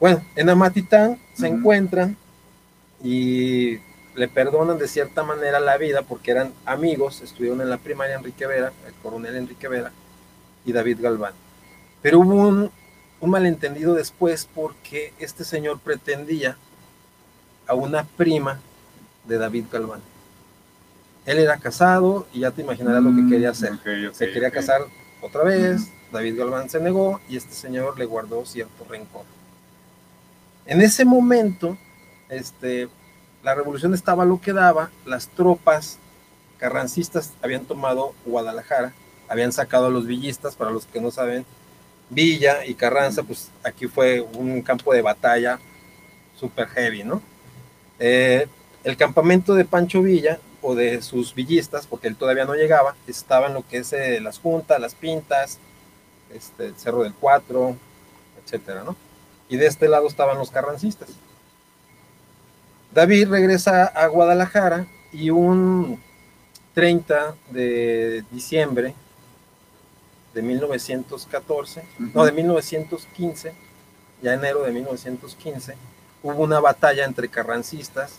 [0.00, 2.16] Bueno, en Amatitán se encuentran
[3.04, 3.76] y
[4.16, 8.48] le perdonan de cierta manera la vida porque eran amigos, estuvieron en la primaria Enrique
[8.48, 9.92] Vera, el coronel Enrique Vera
[10.68, 11.32] y David Galván.
[12.02, 12.70] Pero hubo un,
[13.22, 16.56] malentendido después porque este señor pretendía
[17.66, 18.60] a una prima
[19.24, 20.00] de David Galván.
[21.24, 23.72] Él era casado y ya te imaginarás lo que mm, quería hacer.
[24.12, 24.82] se quería casar
[25.20, 29.24] otra vez, David Galván se negó y este señor le guardó cierto rencor.
[30.66, 31.78] En ese momento,
[32.28, 32.88] este,
[33.42, 35.98] la revolución estaba lo que daba, las tropas
[36.58, 38.92] carrancistas habían tomado Guadalajara,
[39.28, 41.44] habían sacado a los villistas, para los que no saben,
[42.10, 45.58] Villa y Carranza, pues aquí fue un campo de batalla
[46.38, 47.20] super heavy, ¿no?
[47.98, 48.46] Eh,
[48.84, 53.48] el campamento de Pancho Villa o de sus villistas, porque él todavía no llegaba, estaba
[53.48, 55.58] en lo que es eh, las juntas, las pintas,
[56.32, 57.76] este, el Cerro del Cuatro,
[58.42, 58.96] etcétera, ¿no?
[59.48, 61.08] Y de este lado estaban los carrancistas.
[62.92, 66.00] David regresa a Guadalajara y un
[66.74, 68.94] 30 de diciembre
[70.34, 71.82] de 1914,
[72.14, 73.52] no, de 1915,
[74.22, 75.74] ya enero de 1915,
[76.22, 78.18] hubo una batalla entre carrancistas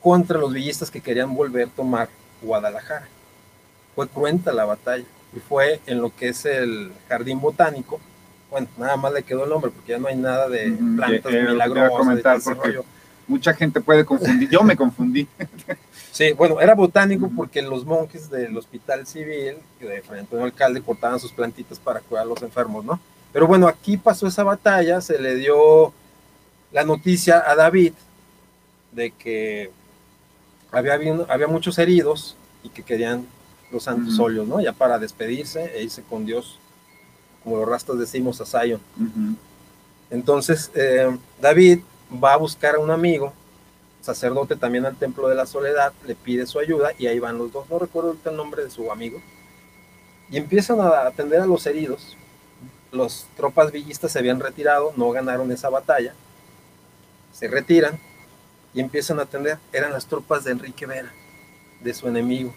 [0.00, 2.08] contra los villistas que querían volver a tomar
[2.42, 3.08] Guadalajara.
[3.94, 8.00] Fue cruenta la batalla y fue en lo que es el jardín botánico.
[8.50, 12.44] Bueno, nada más le quedó el nombre porque ya no hay nada de plantas milagrosas.
[13.30, 15.28] Mucha gente puede confundir, yo me confundí.
[16.10, 21.20] Sí, bueno, era botánico porque los monjes del hospital civil, de Fray Antonio Alcalde, cortaban
[21.20, 22.98] sus plantitas para cuidar a los enfermos, ¿no?
[23.32, 25.92] Pero bueno, aquí pasó esa batalla, se le dio
[26.72, 27.92] la noticia a David
[28.90, 29.70] de que
[30.72, 30.94] había,
[31.28, 33.24] había muchos heridos y que querían
[33.70, 34.60] los santos óleos, ¿no?
[34.60, 36.58] Ya para despedirse e irse con Dios,
[37.44, 38.80] como los rastros decimos a Zion.
[40.10, 41.78] Entonces, eh, David
[42.12, 43.32] va a buscar a un amigo
[44.00, 47.52] sacerdote también al Templo de la Soledad, le pide su ayuda y ahí van los
[47.52, 49.20] dos, no recuerdo el nombre de su amigo,
[50.30, 52.16] y empiezan a atender a los heridos.
[52.92, 56.14] Los tropas villistas se habían retirado, no ganaron esa batalla,
[57.32, 57.98] se retiran
[58.74, 59.58] y empiezan a atender.
[59.72, 61.12] Eran las tropas de Enrique Vera,
[61.80, 62.54] de su enemigo,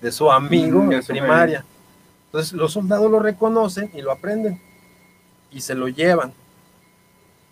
[0.00, 1.64] de su amigo en primaria.
[2.26, 4.60] Entonces los soldados lo reconocen y lo aprenden
[5.50, 6.32] y se lo llevan.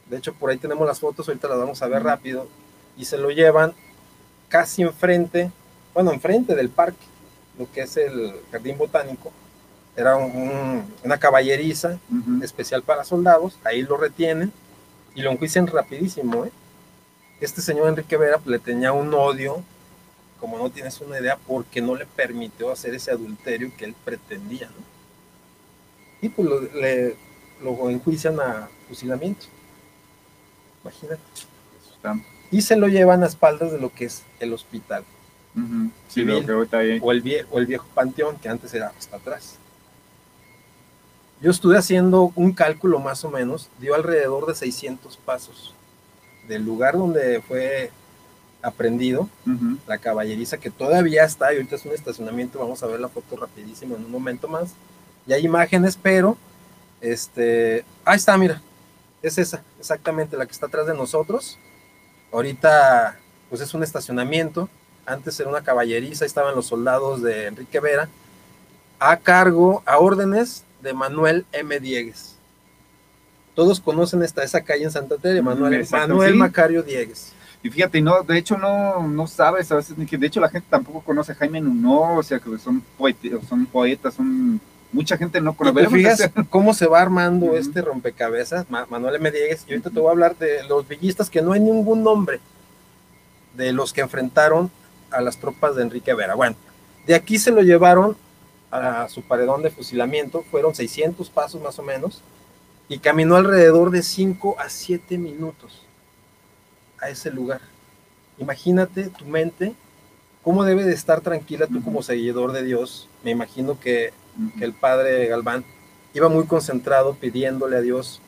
[0.09, 2.47] De hecho, por ahí tenemos las fotos, ahorita las vamos a ver rápido
[2.97, 3.75] y se lo llevan
[4.49, 5.51] casi enfrente,
[5.93, 7.05] bueno, enfrente del parque,
[7.59, 9.33] lo que es el jardín botánico.
[9.97, 11.99] Era una caballeriza
[12.43, 14.53] especial para soldados, ahí lo retienen
[15.15, 16.45] y lo enjuician rapidísimo.
[16.45, 16.51] ¿eh?
[17.41, 19.63] Este señor Enrique Vera pues, le tenía un odio,
[20.41, 24.69] como no tienes una idea, porque no le permitió hacer ese adulterio que él pretendía.
[26.21, 27.17] Y pues lo, le,
[27.63, 29.47] lo enjuician a fusilamiento.
[30.85, 31.23] Imagínate.
[31.95, 32.15] Está
[32.55, 35.03] y se lo llevan a espaldas de lo que es el hospital.
[37.03, 39.57] O, el viejo, el viejo panteón que antes era hasta atrás.
[41.41, 45.75] Yo estuve haciendo un cálculo más o menos, dio alrededor de 600 pasos
[46.47, 47.91] del lugar donde fue
[48.63, 49.29] aprendido,
[49.89, 53.37] la caballeriza que todavía está, y ahorita es un estacionamiento, vamos a ver la foto
[53.37, 54.75] rapidísimo en un momento más.
[55.27, 56.37] Y hay imágenes, pero,
[57.01, 58.63] este, ahí está, mira,
[59.25, 61.59] es esa, exactamente la que está atrás de nosotros.
[62.33, 63.19] Ahorita,
[63.49, 64.69] pues es un estacionamiento.
[65.07, 68.09] Antes era una caballeriza, estaban los soldados de Enrique Vera,
[68.99, 71.81] a cargo, a órdenes de Manuel M.
[71.81, 72.37] Diegues.
[73.55, 77.33] Todos conocen esta, esa calle en Santa Teresa, Manuel, Manuel Macario Diegues.
[77.63, 81.01] Y fíjate, no, de hecho no, no sabes a veces, de hecho la gente tampoco
[81.01, 82.83] conoce a Jaime Nuno, o sea, que son,
[83.49, 84.61] son poetas, son
[84.95, 85.83] mucha gente no conoce.
[85.83, 88.67] ¿Te fijas cómo se va armando este rompecabezas?
[88.71, 89.31] Manuel M.
[89.31, 92.41] Diegues, y ahorita te voy a hablar de los villistas que no hay ningún nombre
[93.57, 94.71] de los que enfrentaron
[95.11, 96.35] a las tropas de Enrique Vera.
[96.35, 96.57] Bueno,
[97.07, 98.17] de aquí se lo llevaron
[98.71, 102.23] a su paredón de fusilamiento, fueron 600 pasos más o menos,
[102.89, 105.83] y caminó alrededor de 5 a 7 minutos
[107.01, 107.61] a ese lugar.
[108.39, 109.75] Imagínate tu mente,
[110.43, 113.09] cómo debe de estar tranquila tú como seguidor de Dios.
[113.23, 114.13] Me imagino que,
[114.59, 115.65] que el padre Galván
[116.13, 118.21] iba muy concentrado pidiéndole a Dios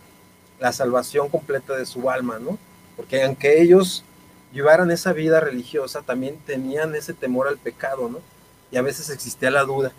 [0.58, 2.58] la salvación completa de su alma, ¿no?
[2.96, 4.04] Porque aunque ellos
[4.52, 8.20] llevaran esa vida religiosa, también tenían ese temor al pecado, ¿no?
[8.70, 9.92] Y a veces existía la duda,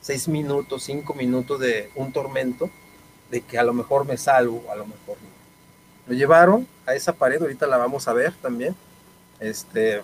[0.00, 2.70] seis minutos, cinco minutos de un tormento,
[3.30, 5.30] de que a lo mejor me salvo, a lo mejor no.
[6.06, 8.74] Lo llevaron a esa pared, ahorita la vamos a ver también.
[9.38, 10.02] Este,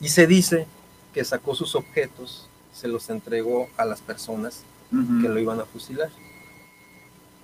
[0.00, 0.66] y se dice
[1.12, 2.48] que sacó sus objetos,
[2.80, 6.10] se los entregó a las personas que lo iban a fusilar.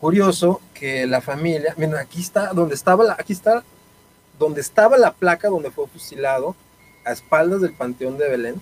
[0.01, 3.62] Curioso que la familia, miren, aquí está donde estaba la, aquí está
[4.39, 6.57] donde estaba la placa donde fue fusilado,
[7.05, 8.61] a espaldas del Panteón de Belén,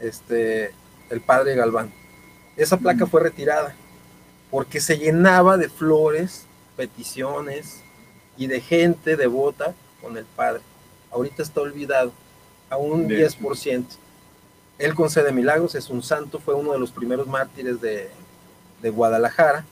[0.00, 0.72] este,
[1.10, 1.92] el padre Galván.
[2.56, 3.74] Esa placa fue retirada
[4.50, 6.44] porque se llenaba de flores
[6.76, 7.80] peticiones
[8.36, 10.60] y de gente devota con el Padre.
[11.10, 12.12] Ahorita está olvidado
[12.68, 13.84] a un 10%.
[14.78, 18.10] Él concede milagros, es un santo, fue uno de los primeros mártires de,
[18.82, 19.64] Guadalajara.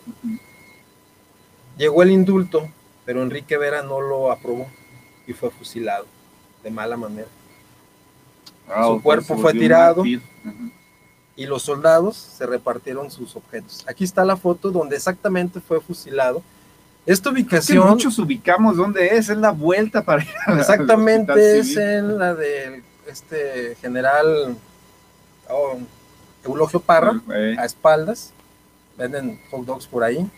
[1.76, 2.68] Llegó el indulto,
[3.05, 4.68] pero Enrique Vera no lo aprobó
[5.26, 6.07] y fue fusilado
[6.62, 7.26] de mala manera.
[8.68, 13.84] Ah, Su cuerpo fue tirado y los soldados se repartieron sus objetos.
[13.88, 16.42] Aquí está la foto donde exactamente fue fusilado
[17.07, 17.88] esta ubicación.
[17.88, 22.82] muchos ubicamos dónde es, es la vuelta para ir a Exactamente, es en la de
[23.07, 24.57] este general
[25.53, 25.78] oh,
[26.44, 27.20] Eulogio Parra,
[27.59, 28.32] a espaldas.
[28.96, 30.30] Venden hot dogs por ahí.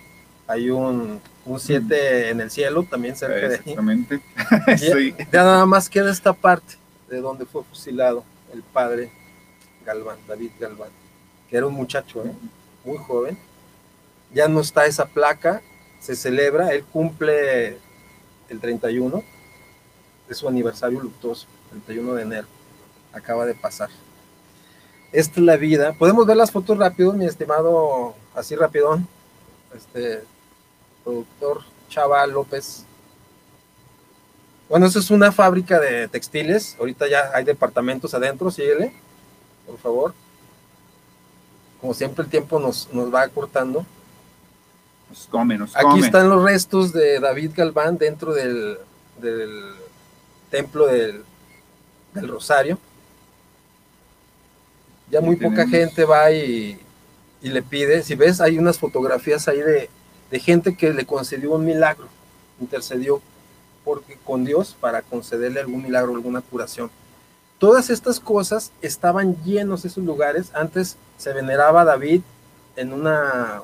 [0.47, 1.21] Hay un
[1.59, 3.61] 7 en el cielo también cerca de ahí.
[3.61, 4.21] Exactamente.
[5.33, 6.77] Ya, nada más queda esta parte
[7.09, 9.11] de donde fue fusilado el padre
[9.85, 10.91] Galván, David Galván,
[11.49, 12.33] que era un muchacho ¿eh?
[12.85, 13.39] muy joven.
[14.33, 15.63] Ya no está esa placa,
[16.01, 17.79] se celebra, él cumple
[18.49, 19.23] el 31,
[20.29, 22.47] es su aniversario luctuoso, 31 de enero,
[23.13, 23.91] acaba de pasar.
[25.13, 25.93] Esta es la vida.
[25.93, 29.07] Podemos ver las fotos rápido, mi estimado, así rapidón,
[29.75, 30.23] este
[31.05, 32.85] productor Chava López.
[34.69, 36.77] Bueno, eso es una fábrica de textiles.
[36.79, 38.95] Ahorita ya hay departamentos adentro, síguele,
[39.67, 40.15] por favor.
[41.81, 43.85] Como siempre el tiempo nos, nos va cortando.
[45.75, 48.79] Aquí están los restos de David Galván dentro del,
[50.51, 51.23] templo del,
[52.15, 52.79] Rosario.
[55.13, 56.81] Ya muy poca gente va y,
[57.43, 58.03] le pide.
[58.03, 59.91] Si ves, hay unas fotografías ahí de,
[60.41, 62.09] gente que le concedió un milagro,
[62.59, 63.21] intercedió
[63.85, 66.91] porque, con Dios para concederle algún milagro, alguna curación.
[67.59, 70.51] Todas estas cosas estaban llenos esos lugares.
[70.55, 72.23] Antes se veneraba a David
[72.77, 73.61] en una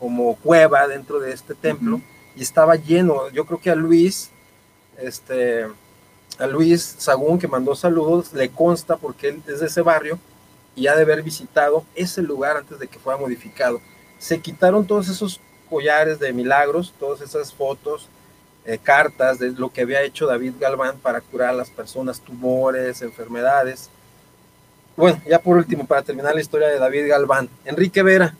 [0.00, 2.00] como cueva dentro de este templo
[2.34, 3.28] y estaba lleno.
[3.28, 4.30] Yo creo que a Luis,
[4.98, 5.68] este,
[6.36, 10.18] a Luis Sagún que mandó saludos, le consta porque él es de ese barrio
[10.76, 13.80] y ha de haber visitado ese lugar antes de que fuera modificado.
[14.18, 18.08] Se quitaron todos esos collares de milagros, todas esas fotos,
[18.64, 23.02] eh, cartas de lo que había hecho David Galván para curar a las personas, tumores,
[23.02, 23.88] enfermedades.
[24.96, 28.34] Bueno, ya por último, para terminar la historia de David Galván, Enrique Vera,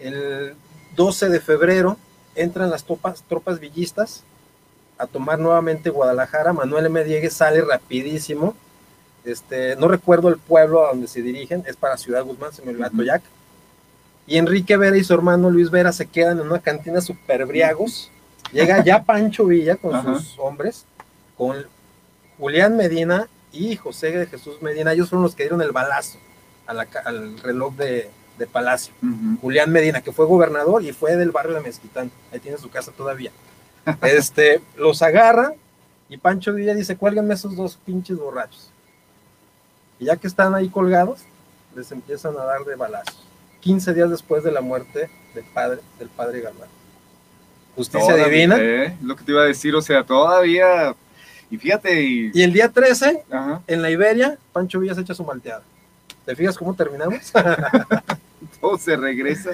[0.00, 0.54] el
[0.96, 1.98] 12 de febrero
[2.34, 4.24] entran las tropas, tropas villistas
[4.98, 6.52] a tomar nuevamente Guadalajara.
[6.52, 7.04] Manuel M.
[7.04, 8.54] Diegues sale rapidísimo.
[9.24, 12.70] Este, no recuerdo el pueblo a donde se dirigen, es para Ciudad Guzmán, se me
[12.70, 13.22] olvidó Toyac.
[14.26, 18.10] Y Enrique Vera y su hermano Luis Vera se quedan en una cantina super briagos.
[18.52, 20.84] Llega ya Pancho Villa con sus hombres,
[21.36, 21.66] con
[22.38, 24.92] Julián Medina y José de Jesús Medina.
[24.92, 26.18] Ellos fueron los que dieron el balazo
[26.66, 28.92] al reloj de, de Palacio,
[29.40, 32.90] Julián Medina, que fue gobernador y fue del barrio de Mezquitán, ahí tiene su casa
[32.92, 33.30] todavía.
[34.02, 35.52] este, los agarra
[36.08, 38.71] y Pancho Villa dice, cuélguenme esos dos pinches borrachos.
[40.02, 41.20] Y ya que están ahí colgados,
[41.76, 43.24] les empiezan a dar de balazos.
[43.60, 46.68] 15 días después de la muerte del padre, del padre Galván.
[47.76, 48.56] Justicia divina.
[48.58, 50.96] Eh, lo que te iba a decir, o sea, todavía.
[51.52, 52.02] Y fíjate.
[52.02, 53.22] Y, el día 13,
[53.68, 55.62] en la Iberia, Pancho Villa se echa su malteada.
[56.26, 57.32] ¿Te fijas cómo terminamos?
[58.60, 59.50] Todo se regresa.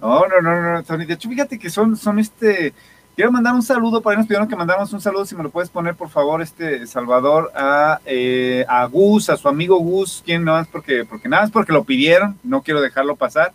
[0.00, 1.04] No, no, no, no, Tony.
[1.04, 2.72] De hecho, fíjate que son, son este,
[3.14, 5.50] Quiero mandar un saludo, por ahí nos pidieron que mandáramos un saludo, si me lo
[5.50, 10.44] puedes poner, por favor, este Salvador, a, eh, a Gus, a su amigo Gus, quien
[10.44, 13.52] no es porque, porque nada es porque lo pidieron, no quiero dejarlo pasar.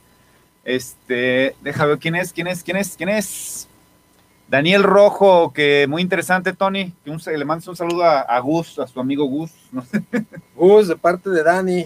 [0.63, 3.67] Este, déjame ver quién es, quién es, quién es, quién es.
[4.47, 6.93] Daniel Rojo, que muy interesante, Tony.
[7.03, 9.51] Que un, le mandas un saludo a, Gus, a su amigo Gus.
[10.55, 11.85] Gus, de parte de Dani.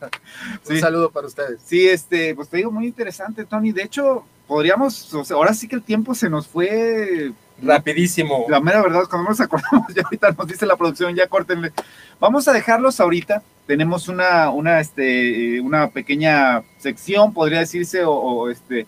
[0.70, 1.60] un saludo para ustedes.
[1.64, 3.72] Sí, este, pues te digo, muy interesante, Tony.
[3.72, 7.32] De hecho, podríamos, o sea, ahora sí que el tiempo se nos fue
[7.62, 8.46] rapidísimo.
[8.48, 11.72] La mera verdad, cuando nos acordamos, ya ahorita nos dice la producción, ya córtenle.
[12.20, 13.42] Vamos a dejarlos ahorita.
[13.66, 18.86] Tenemos una, una, este, una pequeña sección, podría decirse, o, este,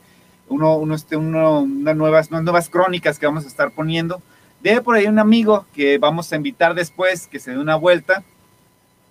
[0.48, 4.22] uno, uno, este, uno, unas nuevas, unas nuevas crónicas que vamos a estar poniendo.
[4.62, 8.22] De por ahí un amigo que vamos a invitar después, que se dé una vuelta.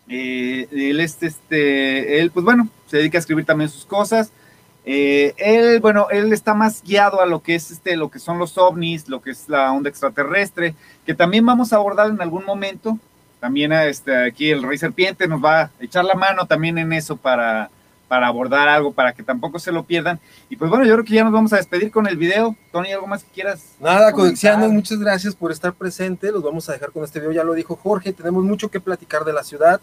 [0.10, 4.32] Eh, él, este, este, él, pues bueno, se dedica a escribir también sus cosas
[4.90, 8.40] eh, él, bueno, él está más guiado a lo que es este, lo que son
[8.40, 10.76] los ovnis, lo que es la onda extraterrestre,
[11.06, 12.98] que también vamos a abordar en algún momento.
[13.42, 17.18] También este, aquí el Rey Serpiente nos va a echar la mano también en eso
[17.18, 17.70] para,
[18.08, 20.22] para abordar algo, para que tampoco se lo pierdan.
[20.50, 22.56] Y pues bueno, yo creo que ya nos vamos a despedir con el video.
[22.72, 23.76] Tony, ¿algo más que quieras?
[23.82, 26.32] Nada, Codexianos, muchas gracias por estar presente.
[26.32, 29.26] Los vamos a dejar con este video, ya lo dijo Jorge, tenemos mucho que platicar
[29.26, 29.82] de la ciudad.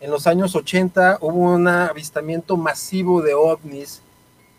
[0.00, 4.00] En los años 80 hubo un avistamiento masivo de ovnis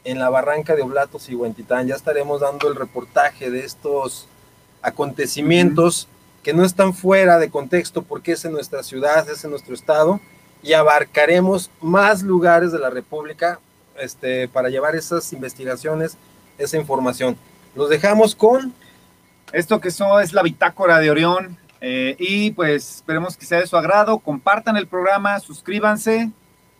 [0.07, 1.85] en la barranca de Oblatos y Huentitán.
[1.85, 4.27] Ya estaremos dando el reportaje de estos
[4.81, 6.07] acontecimientos
[6.43, 10.21] que no están fuera de contexto porque es en nuestra ciudad, es en nuestro estado
[10.63, 13.59] y abarcaremos más lugares de la República
[13.99, 16.15] este, para llevar esas investigaciones,
[16.57, 17.35] esa información.
[17.75, 18.73] Los dejamos con
[19.51, 23.67] esto que eso es la bitácora de Orión eh, y pues esperemos que sea de
[23.67, 26.31] su agrado, compartan el programa, suscríbanse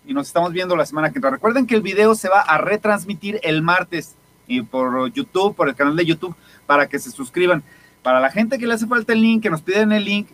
[0.07, 1.29] y nos estamos viendo la semana que entra.
[1.29, 4.15] Recuerden que el video se va a retransmitir el martes
[4.47, 6.35] y por YouTube, por el canal de YouTube,
[6.65, 7.61] para que se suscriban.
[8.01, 10.29] Para la gente que le hace falta el link, que nos piden el link,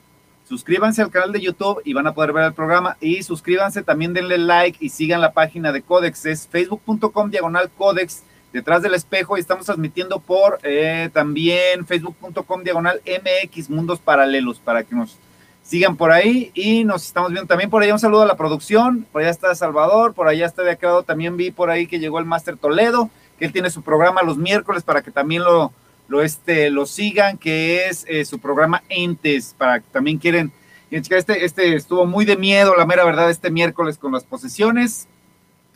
[0.48, 2.98] suscríbanse al canal de YouTube y van a poder ver el programa.
[3.02, 6.26] Y suscríbanse, también denle like y sigan la página de Codex.
[6.28, 13.02] Es facebook.com diagonal Codex detrás del espejo y estamos transmitiendo por eh, también facebook.com diagonal
[13.06, 15.18] MX Mundos Paralelos para que nos
[15.64, 19.08] sigan por ahí y nos estamos viendo también por allá un saludo a la producción,
[19.12, 22.20] por allá está Salvador, por allá está de acá también vi por ahí que llegó
[22.20, 23.10] el Máster Toledo,
[23.40, 25.72] que él tiene su programa los miércoles para que también lo,
[26.10, 30.52] lo, este, lo sigan, que es eh, su programa Entes, para que también quieren,
[30.92, 35.08] este, este estuvo muy de miedo, la mera verdad, este miércoles con las posesiones,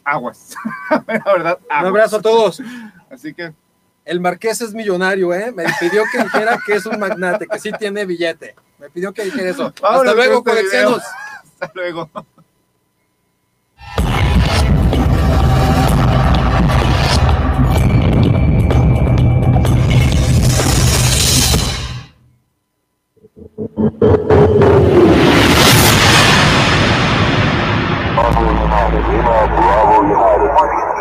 [0.03, 0.55] aguas,
[1.07, 2.61] la verdad, Un abrazo a todos.
[3.09, 3.53] Así que...
[4.07, 5.51] El marqués es millonario, ¿eh?
[5.51, 8.55] Me pidió que dijera que es un magnate, que sí tiene billete.
[8.79, 9.65] Me pidió que dijera eso.
[9.65, 11.03] Hasta luego, este coleccionos.
[11.59, 12.09] Hasta luego.
[29.57, 30.96] Bravo United.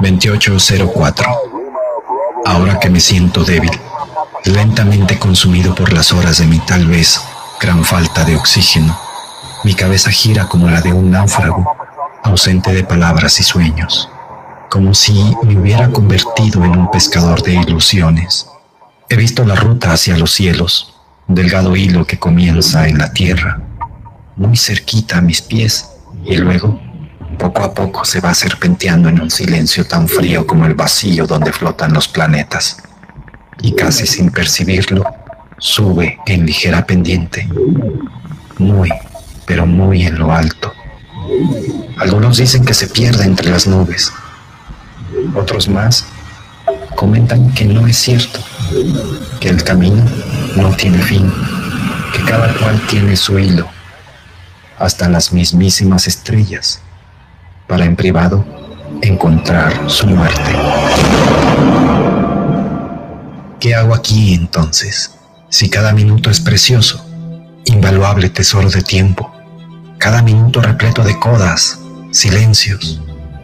[0.00, 1.28] 2804.
[2.44, 3.70] Ahora que me siento débil,
[4.44, 7.20] lentamente consumido por las horas de mi tal vez
[7.60, 8.98] gran falta de oxígeno,
[9.64, 11.74] mi cabeza gira como la de un náufrago,
[12.22, 14.10] ausente de palabras y sueños,
[14.68, 18.48] como si me hubiera convertido en un pescador de ilusiones.
[19.08, 20.94] He visto la ruta hacia los cielos,
[21.26, 23.62] delgado hilo que comienza en la tierra,
[24.36, 25.90] muy cerquita a mis pies,
[26.24, 26.78] y luego
[27.34, 31.52] poco a poco se va serpenteando en un silencio tan frío como el vacío donde
[31.52, 32.78] flotan los planetas.
[33.60, 35.04] Y casi sin percibirlo,
[35.58, 37.48] sube en ligera pendiente,
[38.58, 38.90] muy,
[39.46, 40.72] pero muy en lo alto.
[41.98, 44.12] Algunos dicen que se pierde entre las nubes.
[45.34, 46.06] Otros más
[46.96, 48.40] comentan que no es cierto,
[49.40, 50.04] que el camino
[50.56, 51.32] no tiene fin,
[52.12, 53.68] que cada cual tiene su hilo,
[54.78, 56.83] hasta las mismísimas estrellas
[57.74, 58.44] para en privado
[59.02, 60.52] encontrar su muerte.
[63.58, 65.10] ¿Qué hago aquí entonces?
[65.48, 67.04] Si cada minuto es precioso,
[67.64, 69.34] invaluable tesoro de tiempo,
[69.98, 71.80] cada minuto repleto de codas,
[72.12, 73.00] silencios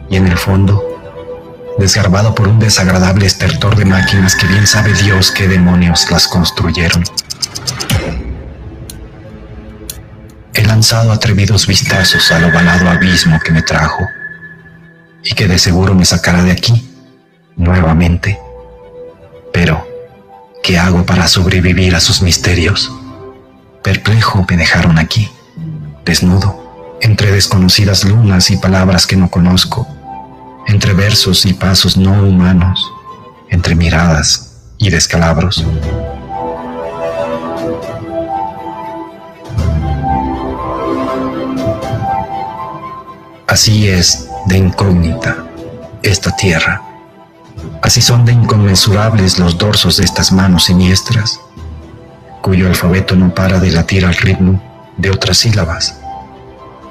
[0.09, 0.81] y en el fondo,
[1.77, 7.03] desgarbado por un desagradable estertor de máquinas que bien sabe Dios qué demonios las construyeron.
[10.53, 14.07] He lanzado atrevidos vistazos al ovalado abismo que me trajo
[15.23, 16.89] y que de seguro me sacará de aquí
[17.55, 18.39] nuevamente.
[19.53, 19.85] Pero,
[20.63, 22.91] ¿qué hago para sobrevivir a sus misterios?
[23.83, 25.29] Perplejo me dejaron aquí,
[26.05, 29.87] desnudo, entre desconocidas lunas y palabras que no conozco,
[30.67, 32.91] entre versos y pasos no humanos,
[33.49, 35.65] entre miradas y descalabros.
[43.47, 45.37] Así es de incógnita
[46.03, 46.81] esta tierra.
[47.81, 51.39] Así son de inconmensurables los dorsos de estas manos siniestras,
[52.41, 54.61] cuyo alfabeto no para de latir al ritmo
[54.97, 55.99] de otras sílabas.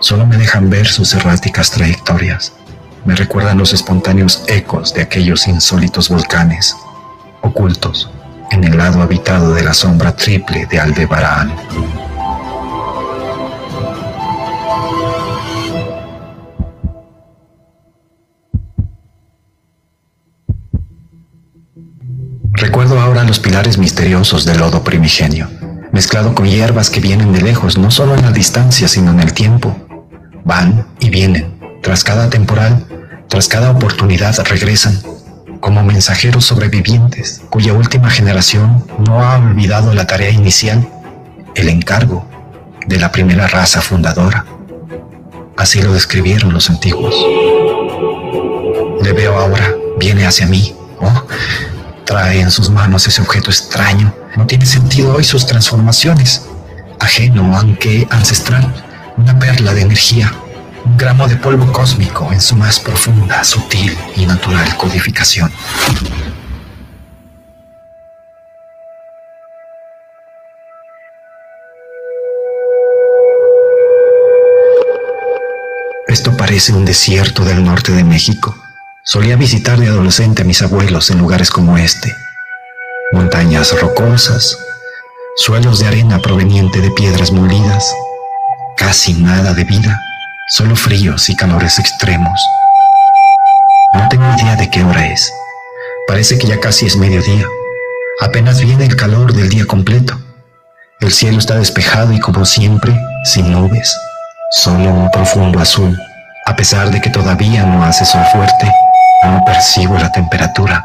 [0.00, 2.52] Solo me dejan ver sus erráticas trayectorias.
[3.04, 6.76] Me recuerdan los espontáneos ecos de aquellos insólitos volcanes,
[7.42, 8.10] ocultos
[8.50, 11.54] en el lado habitado de la sombra triple de Aldebarán.
[22.60, 25.48] Recuerdo ahora los pilares misteriosos del lodo primigenio,
[25.92, 29.32] mezclado con hierbas que vienen de lejos, no solo en la distancia, sino en el
[29.32, 29.74] tiempo.
[30.44, 32.84] Van y vienen, tras cada temporal,
[33.30, 35.00] tras cada oportunidad regresan,
[35.60, 40.86] como mensajeros sobrevivientes, cuya última generación no ha olvidado la tarea inicial,
[41.54, 42.26] el encargo
[42.86, 44.44] de la primera raza fundadora.
[45.56, 47.14] Así lo describieron los antiguos.
[49.02, 50.74] Le veo ahora, viene hacia mí.
[51.00, 51.24] Oh,
[52.10, 54.12] trae en sus manos ese objeto extraño.
[54.34, 56.42] No tiene sentido hoy sus transformaciones.
[56.98, 58.74] Ajeno, aunque ancestral,
[59.16, 60.34] una perla de energía,
[60.84, 65.52] un gramo de polvo cósmico en su más profunda, sutil y natural codificación.
[76.08, 78.52] Esto parece un desierto del norte de México
[79.02, 82.14] Solía visitar de adolescente a mis abuelos en lugares como este.
[83.12, 84.58] Montañas rocosas,
[85.36, 87.90] suelos de arena proveniente de piedras molidas,
[88.76, 89.98] casi nada de vida,
[90.50, 92.38] solo fríos y calores extremos.
[93.94, 95.32] No tengo idea de qué hora es.
[96.06, 97.46] Parece que ya casi es mediodía.
[98.20, 100.20] Apenas viene el calor del día completo.
[101.00, 102.94] El cielo está despejado y como siempre,
[103.24, 103.96] sin nubes,
[104.52, 105.98] solo un profundo azul,
[106.44, 108.70] a pesar de que todavía no hace sol fuerte
[109.24, 110.84] no percibo la temperatura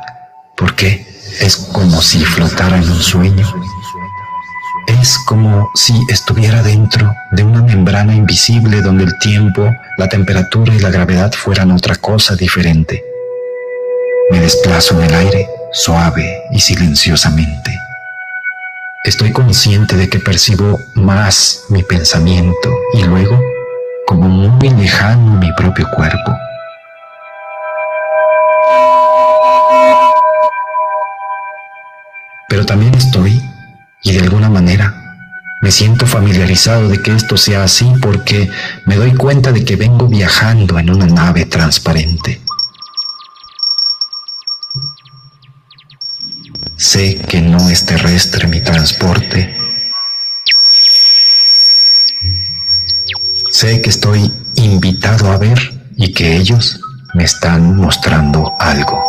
[0.56, 1.06] porque
[1.42, 3.48] es como si flotara en un sueño.
[4.88, 10.80] Es como si estuviera dentro de una membrana invisible donde el tiempo, la temperatura y
[10.80, 13.04] la gravedad fueran otra cosa diferente.
[14.32, 17.72] Me desplazo en el aire, suave y silenciosamente.
[19.04, 23.40] Estoy consciente de que percibo más mi pensamiento y luego,
[24.08, 26.32] como muy lejano mi propio cuerpo,
[32.56, 33.42] pero también estoy,
[34.02, 35.18] y de alguna manera,
[35.62, 38.50] me siento familiarizado de que esto sea así porque
[38.86, 42.40] me doy cuenta de que vengo viajando en una nave transparente.
[46.78, 49.58] Sé que no es terrestre mi transporte.
[53.50, 55.60] Sé que estoy invitado a ver
[55.98, 56.80] y que ellos
[57.16, 59.04] me están mostrando algo.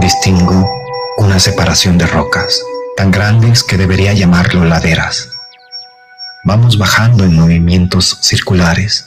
[0.00, 0.79] Distingo
[1.20, 2.62] una separación de rocas,
[2.96, 5.28] tan grandes que debería llamarlo laderas.
[6.44, 9.04] Vamos bajando en movimientos circulares.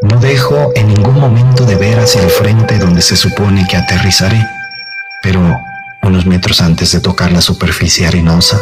[0.00, 4.42] No dejo en ningún momento de ver hacia el frente donde se supone que aterrizaré,
[5.22, 5.40] pero
[6.02, 8.58] unos metros antes de tocar la superficie arenosa,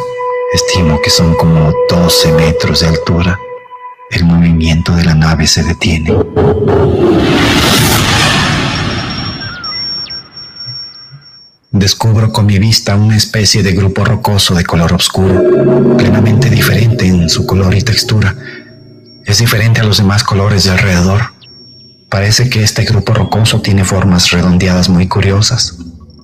[0.53, 3.39] estimo que son como 12 metros de altura,
[4.11, 6.13] el movimiento de la nave se detiene.
[11.75, 17.29] Descubro con mi vista una especie de grupo rocoso de color oscuro, plenamente diferente en
[17.29, 18.35] su color y textura.
[19.27, 21.33] Es diferente a los demás colores de alrededor.
[22.09, 25.77] Parece que este grupo rocoso tiene formas redondeadas muy curiosas.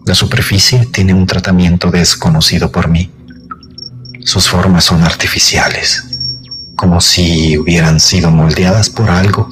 [0.07, 3.11] La superficie tiene un tratamiento desconocido por mí.
[4.25, 6.05] Sus formas son artificiales,
[6.77, 9.49] como si hubieran sido moldeadas por algo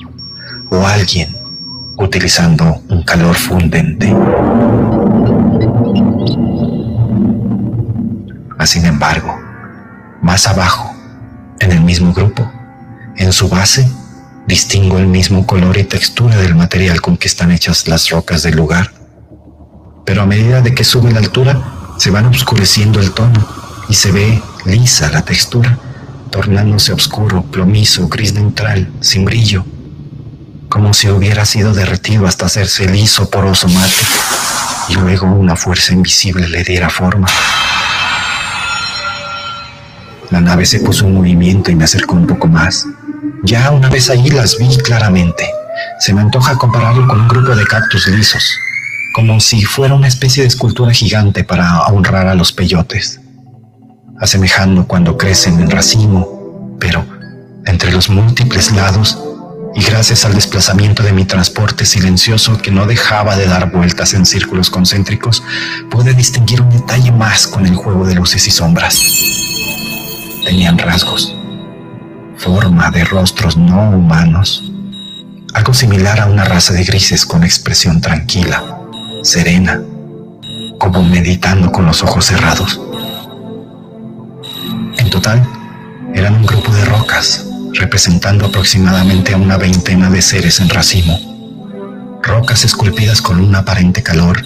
[0.71, 1.37] o alguien
[1.97, 4.15] utilizando un calor fundente.
[8.67, 9.41] Sin embargo,
[10.21, 10.95] más abajo,
[11.59, 12.53] en el mismo grupo,
[13.17, 13.91] en su base,
[14.47, 18.57] distingo el mismo color y textura del material con que están hechas las rocas del
[18.57, 18.93] lugar.
[20.05, 23.47] Pero a medida de que sube la altura, se van oscureciendo el tono
[23.89, 25.79] y se ve lisa la textura,
[26.31, 29.65] tornándose oscuro, plomizo, gris neutral, sin brillo,
[30.69, 34.05] como si hubiera sido derretido hasta hacerse liso, poroso mate,
[34.91, 37.29] y luego una fuerza invisible le diera forma.
[40.31, 42.87] La nave se puso en movimiento y me acercó un poco más.
[43.45, 45.49] Ya una vez ahí las vi claramente.
[46.01, 48.45] Se me antoja compararlo con un grupo de cactus lisos,
[49.15, 53.21] como si fuera una especie de escultura gigante para honrar a los peyotes,
[54.21, 57.05] asemejando cuando crecen en racimo, pero
[57.65, 59.19] entre los múltiples lados
[59.75, 64.27] y gracias al desplazamiento de mi transporte silencioso que no dejaba de dar vueltas en
[64.27, 65.43] círculos concéntricos,
[65.91, 69.01] pude distinguir un detalle más con el juego de luces y sombras.
[70.49, 71.37] Tenían rasgos,
[72.39, 74.73] forma de rostros no humanos,
[75.53, 78.65] algo similar a una raza de grises con expresión tranquila,
[79.23, 79.79] serena,
[80.79, 82.81] como meditando con los ojos cerrados.
[84.97, 85.47] En total,
[86.15, 87.45] eran un grupo de rocas,
[87.75, 92.19] representando aproximadamente a una veintena de seres en racimo.
[92.23, 94.43] Rocas esculpidas con un aparente calor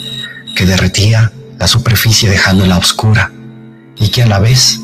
[0.57, 1.31] que derretía
[1.61, 3.31] la superficie dejándola oscura
[3.97, 4.81] y que a la vez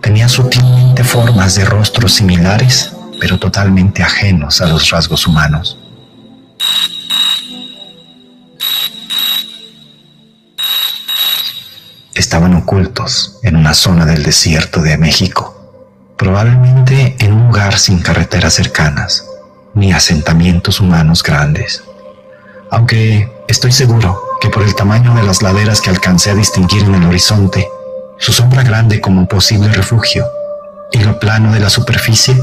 [0.00, 5.76] tenía sutilmente formas de rostros similares pero totalmente ajenos a los rasgos humanos.
[12.14, 15.58] Estaban ocultos en una zona del desierto de México
[16.18, 19.24] probablemente en un lugar sin carreteras cercanas
[19.74, 21.84] ni asentamientos humanos grandes.
[22.70, 26.96] Aunque estoy seguro que por el tamaño de las laderas que alcancé a distinguir en
[26.96, 27.68] el horizonte,
[28.18, 30.26] su sombra grande como posible refugio
[30.92, 32.36] y lo plano de la superficie,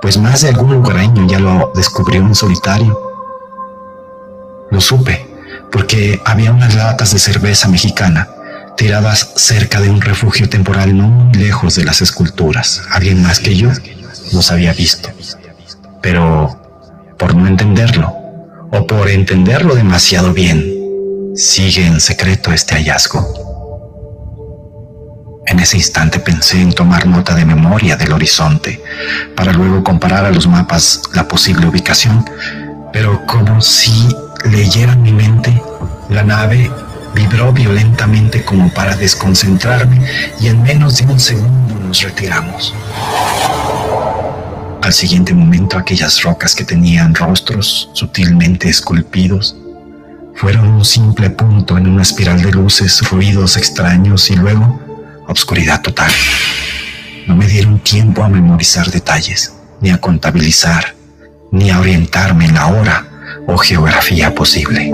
[0.00, 2.98] pues más de algún lugareño ya lo descubrió en solitario.
[4.70, 5.26] Lo supe
[5.72, 8.28] porque había unas latas de cerveza mexicana
[8.76, 12.82] tiradas cerca de un refugio temporal no muy lejos de las esculturas.
[12.92, 13.70] Alguien más que yo
[14.32, 15.10] los había visto.
[16.00, 16.56] Pero
[17.18, 18.14] por no entenderlo,
[18.70, 20.64] o por entenderlo demasiado bien,
[21.34, 23.47] sigue en secreto este hallazgo.
[25.48, 28.82] En ese instante pensé en tomar nota de memoria del horizonte,
[29.34, 32.24] para luego comparar a los mapas la posible ubicación,
[32.92, 34.08] pero como si
[34.44, 35.60] leyeran mi mente,
[36.10, 36.70] la nave
[37.14, 40.00] Vibró violentamente como para desconcentrarme
[40.40, 42.74] y en menos de un segundo nos retiramos.
[44.82, 49.56] Al siguiente momento aquellas rocas que tenían rostros sutilmente esculpidos
[50.36, 54.80] fueron un simple punto en una espiral de luces, ruidos extraños y luego
[55.28, 56.10] obscuridad total.
[57.26, 60.94] No me dieron tiempo a memorizar detalles, ni a contabilizar,
[61.52, 63.06] ni a orientarme en la hora
[63.46, 64.92] o geografía posible.